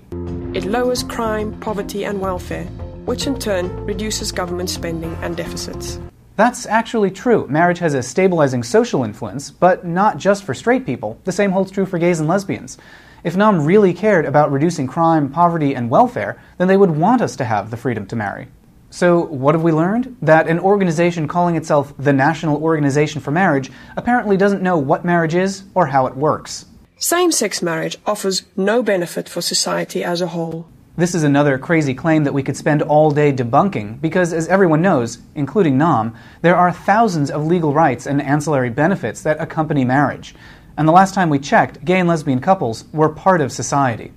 It 0.56 0.66
lowers 0.66 1.04
crime, 1.04 1.60
poverty, 1.60 2.06
and 2.06 2.20
welfare, 2.20 2.66
which 3.06 3.28
in 3.28 3.38
turn 3.38 3.86
reduces 3.86 4.32
government 4.32 4.72
spending 4.72 5.14
and 5.22 5.38
deficits. 5.38 6.00
That's 6.38 6.66
actually 6.66 7.12
true. 7.12 7.46
Marriage 7.48 7.78
has 7.78 7.94
a 7.94 8.02
stabilizing 8.02 8.64
social 8.64 9.04
influence, 9.04 9.52
but 9.52 9.86
not 9.86 10.18
just 10.18 10.44
for 10.44 10.56
straight 10.56 10.88
people. 10.88 11.20
The 11.26 11.32
same 11.32 11.52
holds 11.52 11.70
true 11.70 11.86
for 11.86 12.00
gays 12.00 12.20
and 12.20 12.28
lesbians. 12.28 12.80
If 13.24 13.38
NOM 13.38 13.66
really 13.66 13.94
cared 13.94 14.26
about 14.26 14.52
reducing 14.52 14.86
crime, 14.86 15.30
poverty, 15.30 15.74
and 15.74 15.90
welfare, 15.90 16.42
then 16.58 16.68
they 16.68 16.76
would 16.76 16.92
want 16.92 17.22
us 17.22 17.38
to 17.38 17.46
have 17.46 17.72
the 17.72 17.78
freedom 17.78 18.06
to 18.08 18.18
marry. 18.18 18.50
So, 18.90 19.24
what 19.26 19.56
have 19.56 19.64
we 19.64 19.72
learned? 19.72 20.18
That 20.22 20.50
an 20.50 20.60
organization 20.60 21.30
calling 21.30 21.56
itself 21.56 21.94
the 21.98 22.12
National 22.12 22.62
Organization 22.62 23.22
for 23.22 23.32
Marriage 23.32 23.72
apparently 23.96 24.36
doesn't 24.36 24.62
know 24.62 24.78
what 24.78 25.06
marriage 25.06 25.36
is 25.36 25.64
or 25.74 25.88
how 25.88 26.06
it 26.06 26.18
works. 26.18 26.66
Same 26.98 27.32
sex 27.32 27.62
marriage 27.62 27.98
offers 28.06 28.44
no 28.58 28.84
benefit 28.84 29.30
for 29.30 29.42
society 29.42 30.04
as 30.04 30.20
a 30.20 30.28
whole. 30.28 30.68
This 30.98 31.16
is 31.16 31.24
another 31.24 31.58
crazy 31.58 31.94
claim 31.94 32.26
that 32.26 32.34
we 32.34 32.44
could 32.44 32.58
spend 32.58 32.82
all 32.82 33.10
day 33.10 33.32
debunking 33.32 34.02
because, 34.02 34.34
as 34.34 34.50
everyone 34.50 34.82
knows, 34.82 35.20
including 35.34 35.78
NOM, 35.78 36.14
there 36.42 36.58
are 36.58 36.74
thousands 36.74 37.32
of 37.32 37.48
legal 37.48 37.74
rights 37.74 38.06
and 38.06 38.22
ancillary 38.22 38.70
benefits 38.70 39.22
that 39.24 39.42
accompany 39.42 39.86
marriage 39.86 40.36
and 40.78 40.88
the 40.88 40.92
last 40.92 41.14
time 41.14 41.30
we 41.30 41.40
checked, 41.40 41.84
gay 41.86 42.00
and 42.00 42.10
lesbian 42.10 42.40
couples 42.40 42.86
were 42.94 43.10
part 43.10 43.42
of 43.42 43.52
society. 43.52 44.12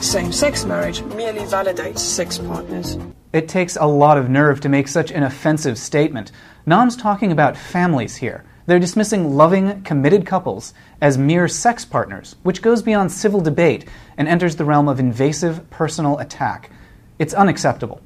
Same 0.00 0.32
sex 0.32 0.64
marriage 0.64 1.02
merely 1.02 1.40
validates 1.40 1.98
sex 1.98 2.38
partners. 2.38 2.98
It 3.32 3.48
takes 3.48 3.76
a 3.76 3.86
lot 3.86 4.18
of 4.18 4.28
nerve 4.28 4.60
to 4.60 4.68
make 4.68 4.88
such 4.88 5.10
an 5.12 5.22
offensive 5.22 5.78
statement. 5.78 6.32
NOM's 6.66 6.96
talking 6.96 7.30
about 7.30 7.56
families 7.56 8.16
here. 8.16 8.44
They're 8.66 8.78
dismissing 8.78 9.36
loving, 9.36 9.82
committed 9.82 10.26
couples 10.26 10.74
as 11.00 11.16
mere 11.16 11.48
sex 11.48 11.84
partners, 11.84 12.36
which 12.42 12.62
goes 12.62 12.82
beyond 12.82 13.12
civil 13.12 13.40
debate 13.40 13.88
and 14.16 14.28
enters 14.28 14.56
the 14.56 14.64
realm 14.64 14.88
of 14.88 15.00
invasive 15.00 15.68
personal 15.70 16.18
attack. 16.18 16.70
It's 17.18 17.34
unacceptable. 17.34 18.00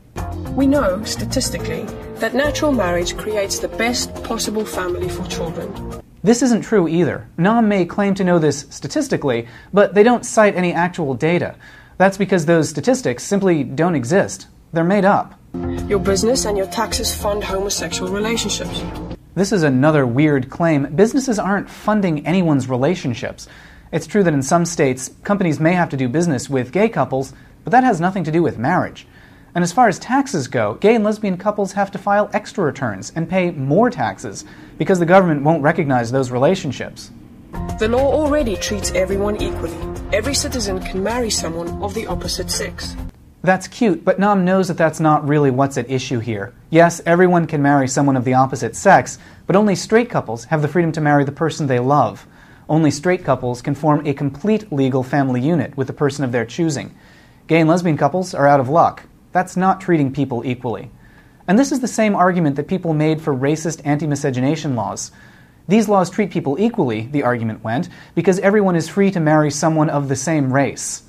We 0.50 0.66
know, 0.66 1.02
statistically, 1.04 1.84
that 2.16 2.34
natural 2.34 2.72
marriage 2.72 3.16
creates 3.16 3.58
the 3.58 3.68
best 3.68 4.14
possible 4.24 4.64
family 4.64 5.08
for 5.08 5.26
children. 5.26 6.03
This 6.24 6.40
isn't 6.40 6.62
true 6.62 6.88
either. 6.88 7.28
NOM 7.36 7.68
may 7.68 7.84
claim 7.84 8.14
to 8.14 8.24
know 8.24 8.38
this 8.38 8.64
statistically, 8.70 9.46
but 9.74 9.92
they 9.92 10.02
don't 10.02 10.24
cite 10.24 10.56
any 10.56 10.72
actual 10.72 11.12
data. 11.12 11.54
That's 11.98 12.16
because 12.16 12.46
those 12.46 12.70
statistics 12.70 13.24
simply 13.24 13.62
don't 13.62 13.94
exist. 13.94 14.46
They're 14.72 14.84
made 14.84 15.04
up. 15.04 15.38
Your 15.86 15.98
business 15.98 16.46
and 16.46 16.56
your 16.56 16.66
taxes 16.68 17.14
fund 17.14 17.44
homosexual 17.44 18.10
relationships. 18.10 18.82
This 19.34 19.52
is 19.52 19.64
another 19.64 20.06
weird 20.06 20.48
claim. 20.48 20.96
Businesses 20.96 21.38
aren't 21.38 21.68
funding 21.68 22.26
anyone's 22.26 22.70
relationships. 22.70 23.46
It's 23.92 24.06
true 24.06 24.22
that 24.22 24.32
in 24.32 24.42
some 24.42 24.64
states, 24.64 25.10
companies 25.24 25.60
may 25.60 25.74
have 25.74 25.90
to 25.90 25.96
do 25.98 26.08
business 26.08 26.48
with 26.48 26.72
gay 26.72 26.88
couples, 26.88 27.34
but 27.64 27.72
that 27.72 27.84
has 27.84 28.00
nothing 28.00 28.24
to 28.24 28.32
do 28.32 28.42
with 28.42 28.56
marriage. 28.56 29.06
And 29.54 29.62
as 29.62 29.72
far 29.72 29.86
as 29.86 30.00
taxes 30.00 30.48
go, 30.48 30.74
gay 30.74 30.96
and 30.96 31.04
lesbian 31.04 31.36
couples 31.36 31.72
have 31.72 31.92
to 31.92 31.98
file 31.98 32.28
extra 32.32 32.64
returns 32.64 33.12
and 33.14 33.30
pay 33.30 33.52
more 33.52 33.88
taxes 33.88 34.44
because 34.78 34.98
the 34.98 35.06
government 35.06 35.42
won't 35.42 35.62
recognize 35.62 36.10
those 36.10 36.32
relationships. 36.32 37.12
The 37.78 37.86
law 37.88 38.12
already 38.12 38.56
treats 38.56 38.90
everyone 38.92 39.40
equally. 39.40 39.76
Every 40.12 40.34
citizen 40.34 40.80
can 40.80 41.02
marry 41.02 41.30
someone 41.30 41.68
of 41.82 41.94
the 41.94 42.06
opposite 42.08 42.50
sex. 42.50 42.96
That's 43.42 43.68
cute, 43.68 44.04
but 44.04 44.18
NOM 44.18 44.44
knows 44.44 44.68
that 44.68 44.76
that's 44.78 45.00
not 45.00 45.28
really 45.28 45.50
what's 45.50 45.76
at 45.76 45.90
issue 45.90 46.18
here. 46.18 46.52
Yes, 46.70 47.00
everyone 47.04 47.46
can 47.46 47.62
marry 47.62 47.86
someone 47.86 48.16
of 48.16 48.24
the 48.24 48.34
opposite 48.34 48.74
sex, 48.74 49.18
but 49.46 49.54
only 49.54 49.76
straight 49.76 50.10
couples 50.10 50.46
have 50.46 50.62
the 50.62 50.68
freedom 50.68 50.90
to 50.92 51.00
marry 51.00 51.24
the 51.24 51.30
person 51.30 51.66
they 51.66 51.78
love. 51.78 52.26
Only 52.68 52.90
straight 52.90 53.22
couples 53.22 53.60
can 53.60 53.74
form 53.74 54.04
a 54.06 54.14
complete 54.14 54.72
legal 54.72 55.02
family 55.02 55.40
unit 55.40 55.76
with 55.76 55.86
the 55.86 55.92
person 55.92 56.24
of 56.24 56.32
their 56.32 56.46
choosing. 56.46 56.94
Gay 57.46 57.60
and 57.60 57.68
lesbian 57.68 57.98
couples 57.98 58.34
are 58.34 58.46
out 58.46 58.60
of 58.60 58.68
luck. 58.68 59.04
That's 59.34 59.56
not 59.56 59.80
treating 59.80 60.12
people 60.12 60.46
equally. 60.46 60.92
And 61.48 61.58
this 61.58 61.72
is 61.72 61.80
the 61.80 61.88
same 61.88 62.14
argument 62.14 62.54
that 62.54 62.68
people 62.68 62.94
made 62.94 63.20
for 63.20 63.34
racist 63.34 63.82
anti 63.84 64.06
miscegenation 64.06 64.76
laws. 64.76 65.10
These 65.66 65.88
laws 65.88 66.08
treat 66.08 66.30
people 66.30 66.56
equally, 66.60 67.08
the 67.08 67.24
argument 67.24 67.64
went, 67.64 67.88
because 68.14 68.38
everyone 68.38 68.76
is 68.76 68.88
free 68.88 69.10
to 69.10 69.18
marry 69.18 69.50
someone 69.50 69.90
of 69.90 70.08
the 70.08 70.14
same 70.14 70.52
race. 70.52 71.02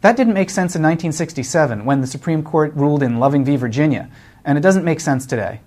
That 0.00 0.16
didn't 0.16 0.34
make 0.34 0.48
sense 0.48 0.76
in 0.76 0.82
1967 0.82 1.84
when 1.84 2.00
the 2.00 2.06
Supreme 2.06 2.44
Court 2.44 2.72
ruled 2.76 3.02
in 3.02 3.18
Loving 3.18 3.44
v. 3.44 3.56
Virginia, 3.56 4.08
and 4.44 4.56
it 4.56 4.60
doesn't 4.60 4.84
make 4.84 5.00
sense 5.00 5.26
today. 5.26 5.60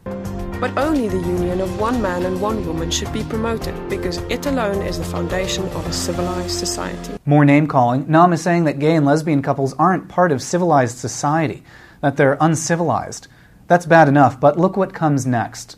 But 0.64 0.78
only 0.78 1.10
the 1.10 1.18
union 1.18 1.60
of 1.60 1.78
one 1.78 2.02
man 2.02 2.24
and 2.24 2.40
one 2.40 2.66
woman 2.66 2.90
should 2.90 3.12
be 3.12 3.26
promoted, 3.26 3.76
because 3.90 4.20
it 4.30 4.46
alone 4.46 4.82
is 4.82 4.98
the 4.98 5.04
foundation 5.04 5.66
of 5.66 5.86
a 5.86 5.92
civilized 5.92 6.58
society. 6.58 7.18
More 7.26 7.44
name 7.44 7.68
calling. 7.68 8.10
NOM 8.10 8.32
is 8.32 8.42
saying 8.42 8.64
that 8.64 8.80
gay 8.80 8.96
and 8.96 9.06
lesbian 9.06 9.42
couples 9.42 9.74
aren't 9.74 10.08
part 10.08 10.32
of 10.32 10.42
civilized 10.42 11.00
society, 11.00 11.66
that 12.00 12.16
they're 12.16 12.38
uncivilized. 12.40 13.28
That's 13.68 13.86
bad 13.86 14.08
enough, 14.08 14.40
but 14.40 14.58
look 14.58 14.78
what 14.78 14.94
comes 14.94 15.26
next. 15.26 15.76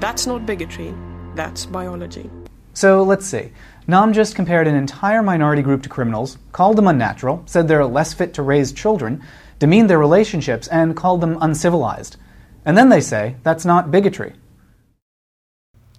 That's 0.00 0.26
not 0.26 0.44
bigotry, 0.44 0.92
that's 1.36 1.66
biology. 1.66 2.28
So 2.74 3.04
let's 3.04 3.24
see. 3.24 3.52
NOM 3.86 4.12
just 4.12 4.34
compared 4.34 4.66
an 4.66 4.74
entire 4.74 5.22
minority 5.22 5.62
group 5.62 5.84
to 5.84 5.88
criminals, 5.88 6.38
called 6.50 6.76
them 6.76 6.88
unnatural, 6.88 7.44
said 7.46 7.68
they're 7.68 7.86
less 7.86 8.14
fit 8.14 8.34
to 8.34 8.42
raise 8.42 8.72
children, 8.72 9.22
demeaned 9.60 9.88
their 9.88 10.00
relationships, 10.00 10.66
and 10.66 10.96
called 10.96 11.20
them 11.20 11.38
uncivilized. 11.40 12.16
And 12.68 12.76
then 12.76 12.90
they 12.90 13.00
say 13.00 13.36
that's 13.44 13.64
not 13.64 13.90
bigotry. 13.90 14.34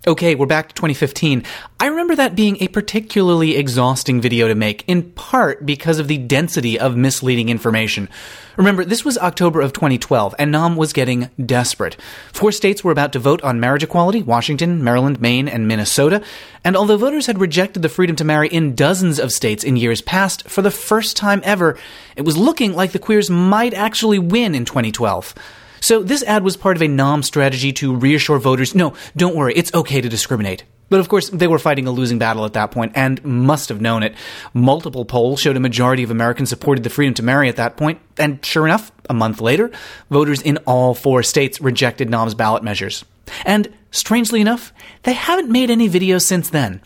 Okay, 0.08 0.36
we're 0.36 0.46
back 0.46 0.70
to 0.70 0.76
2015. 0.76 1.44
I 1.80 1.88
remember 1.88 2.16
that 2.16 2.36
being 2.36 2.58
a 2.62 2.68
particularly 2.68 3.58
exhausting 3.58 4.22
video 4.22 4.48
to 4.48 4.54
make, 4.54 4.84
in 4.88 5.12
part 5.12 5.66
because 5.66 5.98
of 5.98 6.08
the 6.08 6.20
density 6.20 6.80
of 6.80 6.96
misleading 6.96 7.50
information. 7.50 8.08
Remember, 8.56 8.86
this 8.86 9.04
was 9.04 9.18
October 9.18 9.62
of 9.62 9.74
2012, 9.74 10.36
and 10.38 10.52
NOM 10.52 10.76
was 10.76 10.94
getting 10.94 11.32
desperate. 11.44 11.98
Four 12.32 12.52
states 12.52 12.84
were 12.84 12.92
about 12.92 13.14
to 13.14 13.20
vote 13.20 13.42
on 13.42 13.60
marriage 13.60 13.84
equality 13.84 14.22
Washington, 14.22 14.84
Maryland, 14.84 15.20
Maine, 15.20 15.48
and 15.48 15.68
Minnesota. 15.68 16.22
And 16.64 16.78
although 16.78 16.98
voters 16.98 17.26
had 17.26 17.42
rejected 17.42 17.82
the 17.82 17.90
freedom 17.90 18.16
to 18.18 18.24
marry 18.24 18.48
in 18.48 18.76
dozens 18.76 19.20
of 19.20 19.32
states 19.32 19.64
in 19.64 19.76
years 19.76 20.04
past, 20.04 20.48
for 20.48 20.62
the 20.62 20.72
first 20.72 21.18
time 21.18 21.42
ever, 21.44 21.80
it 22.16 22.26
was 22.26 22.38
looking 22.38 22.74
like 22.74 22.92
the 22.92 23.00
queers 23.00 23.30
might 23.30 23.74
actually 23.74 24.20
win 24.20 24.54
in 24.54 24.66
2012. 24.66 25.34
So 25.82 26.04
this 26.04 26.24
ad 26.24 26.44
was 26.44 26.58
part 26.58 26.76
of 26.78 26.82
a 26.82 26.88
NOM 26.88 27.24
strategy 27.24 27.72
to 27.74 27.96
reassure 27.96 28.40
voters, 28.40 28.76
no, 28.76 28.94
don't 29.16 29.36
worry, 29.36 29.54
it's 29.56 29.74
okay 29.74 30.02
to 30.02 30.10
discriminate. 30.10 30.64
But 30.90 31.00
of 31.00 31.08
course, 31.08 31.30
they 31.30 31.48
were 31.48 31.60
fighting 31.60 31.88
a 31.88 31.92
losing 31.92 32.18
battle 32.18 32.46
at 32.46 32.54
that 32.54 32.72
point 32.72 32.94
and 32.96 33.24
must 33.24 33.70
have 33.70 33.80
known 33.80 34.02
it. 34.04 34.16
Multiple 34.54 35.06
polls 35.06 35.40
showed 35.40 35.56
a 35.56 35.60
majority 35.60 36.04
of 36.04 36.12
Americans 36.12 36.50
supported 36.50 36.84
the 36.84 36.90
freedom 36.90 37.14
to 37.16 37.24
marry 37.24 37.48
at 37.48 37.58
that 37.58 37.78
point, 37.78 38.00
and 38.18 38.44
sure 38.44 38.66
enough, 38.66 38.92
a 39.10 39.14
month 39.14 39.40
later, 39.40 39.72
voters 40.10 40.42
in 40.42 40.58
all 40.66 40.94
four 40.96 41.22
states 41.24 41.62
rejected 41.62 42.10
NOM's 42.10 42.34
ballot 42.34 42.64
measures. 42.64 43.06
And 43.46 43.72
strangely 43.92 44.42
enough, 44.42 44.74
they 45.04 45.14
haven't 45.14 45.52
made 45.52 45.70
any 45.70 45.88
videos 45.88 46.24
since 46.24 46.50
then. 46.50 46.82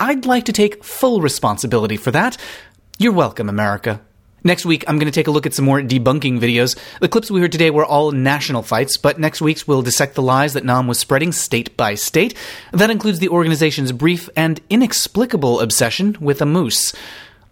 I'd 0.00 0.24
like 0.24 0.46
to 0.46 0.52
take 0.52 0.82
full 0.82 1.20
responsibility 1.20 1.96
for 1.96 2.10
that. 2.10 2.38
You're 2.98 3.12
welcome, 3.12 3.48
America. 3.48 4.00
Next 4.44 4.64
week, 4.66 4.84
I'm 4.88 4.98
going 4.98 5.10
to 5.10 5.14
take 5.14 5.28
a 5.28 5.30
look 5.30 5.46
at 5.46 5.54
some 5.54 5.64
more 5.64 5.80
debunking 5.80 6.40
videos. 6.40 6.78
The 7.00 7.08
clips 7.08 7.30
we 7.30 7.40
heard 7.40 7.52
today 7.52 7.70
were 7.70 7.84
all 7.84 8.10
national 8.10 8.62
fights, 8.62 8.96
but 8.96 9.18
next 9.18 9.40
week's 9.40 9.68
we'll 9.68 9.82
dissect 9.82 10.14
the 10.14 10.22
lies 10.22 10.54
that 10.54 10.64
NOM 10.64 10.88
was 10.88 10.98
spreading 10.98 11.32
state 11.32 11.76
by 11.76 11.94
state. 11.94 12.34
That 12.72 12.90
includes 12.90 13.20
the 13.20 13.28
organization's 13.28 13.92
brief 13.92 14.28
and 14.36 14.60
inexplicable 14.68 15.60
obsession 15.60 16.16
with 16.20 16.42
a 16.42 16.46
moose. 16.46 16.92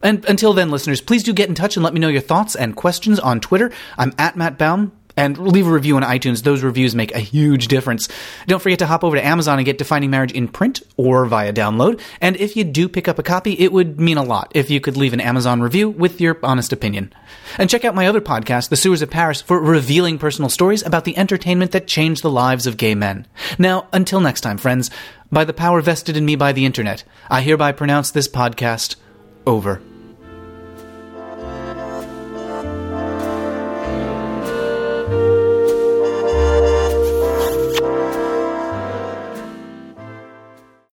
And 0.02 0.24
until 0.24 0.52
then, 0.52 0.70
listeners, 0.70 1.00
please 1.00 1.22
do 1.22 1.32
get 1.32 1.48
in 1.48 1.54
touch 1.54 1.76
and 1.76 1.84
let 1.84 1.94
me 1.94 2.00
know 2.00 2.08
your 2.08 2.22
thoughts 2.22 2.56
and 2.56 2.74
questions 2.74 3.20
on 3.20 3.40
Twitter. 3.40 3.70
I'm 3.98 4.12
at 4.18 4.36
Matt 4.36 4.58
Baum 4.58 4.92
and 5.16 5.36
leave 5.38 5.66
a 5.66 5.70
review 5.70 5.96
on 5.96 6.02
iTunes. 6.02 6.42
Those 6.42 6.62
reviews 6.62 6.94
make 6.94 7.14
a 7.14 7.18
huge 7.18 7.68
difference. 7.68 8.08
Don't 8.46 8.60
forget 8.60 8.78
to 8.80 8.86
hop 8.86 9.04
over 9.04 9.16
to 9.16 9.24
Amazon 9.24 9.58
and 9.58 9.66
get 9.66 9.78
Defining 9.78 10.10
Marriage 10.10 10.32
in 10.32 10.48
print 10.48 10.82
or 10.96 11.26
via 11.26 11.52
download. 11.52 12.00
And 12.20 12.36
if 12.36 12.56
you 12.56 12.64
do 12.64 12.88
pick 12.88 13.08
up 13.08 13.18
a 13.18 13.22
copy, 13.22 13.52
it 13.58 13.72
would 13.72 14.00
mean 14.00 14.16
a 14.16 14.22
lot 14.22 14.52
if 14.54 14.70
you 14.70 14.80
could 14.80 14.96
leave 14.96 15.12
an 15.12 15.20
Amazon 15.20 15.60
review 15.60 15.88
with 15.90 16.20
your 16.20 16.38
honest 16.42 16.72
opinion. 16.72 17.12
And 17.58 17.68
check 17.68 17.84
out 17.84 17.94
my 17.94 18.06
other 18.06 18.20
podcast, 18.20 18.68
The 18.68 18.76
Sewers 18.76 19.02
of 19.02 19.10
Paris, 19.10 19.40
for 19.40 19.60
revealing 19.60 20.18
personal 20.18 20.50
stories 20.50 20.82
about 20.82 21.04
the 21.04 21.16
entertainment 21.16 21.72
that 21.72 21.86
changed 21.86 22.22
the 22.22 22.30
lives 22.30 22.66
of 22.66 22.76
gay 22.76 22.94
men. 22.94 23.26
Now, 23.58 23.88
until 23.92 24.20
next 24.20 24.42
time, 24.42 24.58
friends, 24.58 24.90
by 25.32 25.44
the 25.44 25.52
power 25.52 25.80
vested 25.80 26.16
in 26.16 26.24
me 26.24 26.36
by 26.36 26.52
the 26.52 26.64
internet, 26.64 27.04
I 27.28 27.42
hereby 27.42 27.72
pronounce 27.72 28.10
this 28.10 28.28
podcast 28.28 28.96
over. 29.46 29.80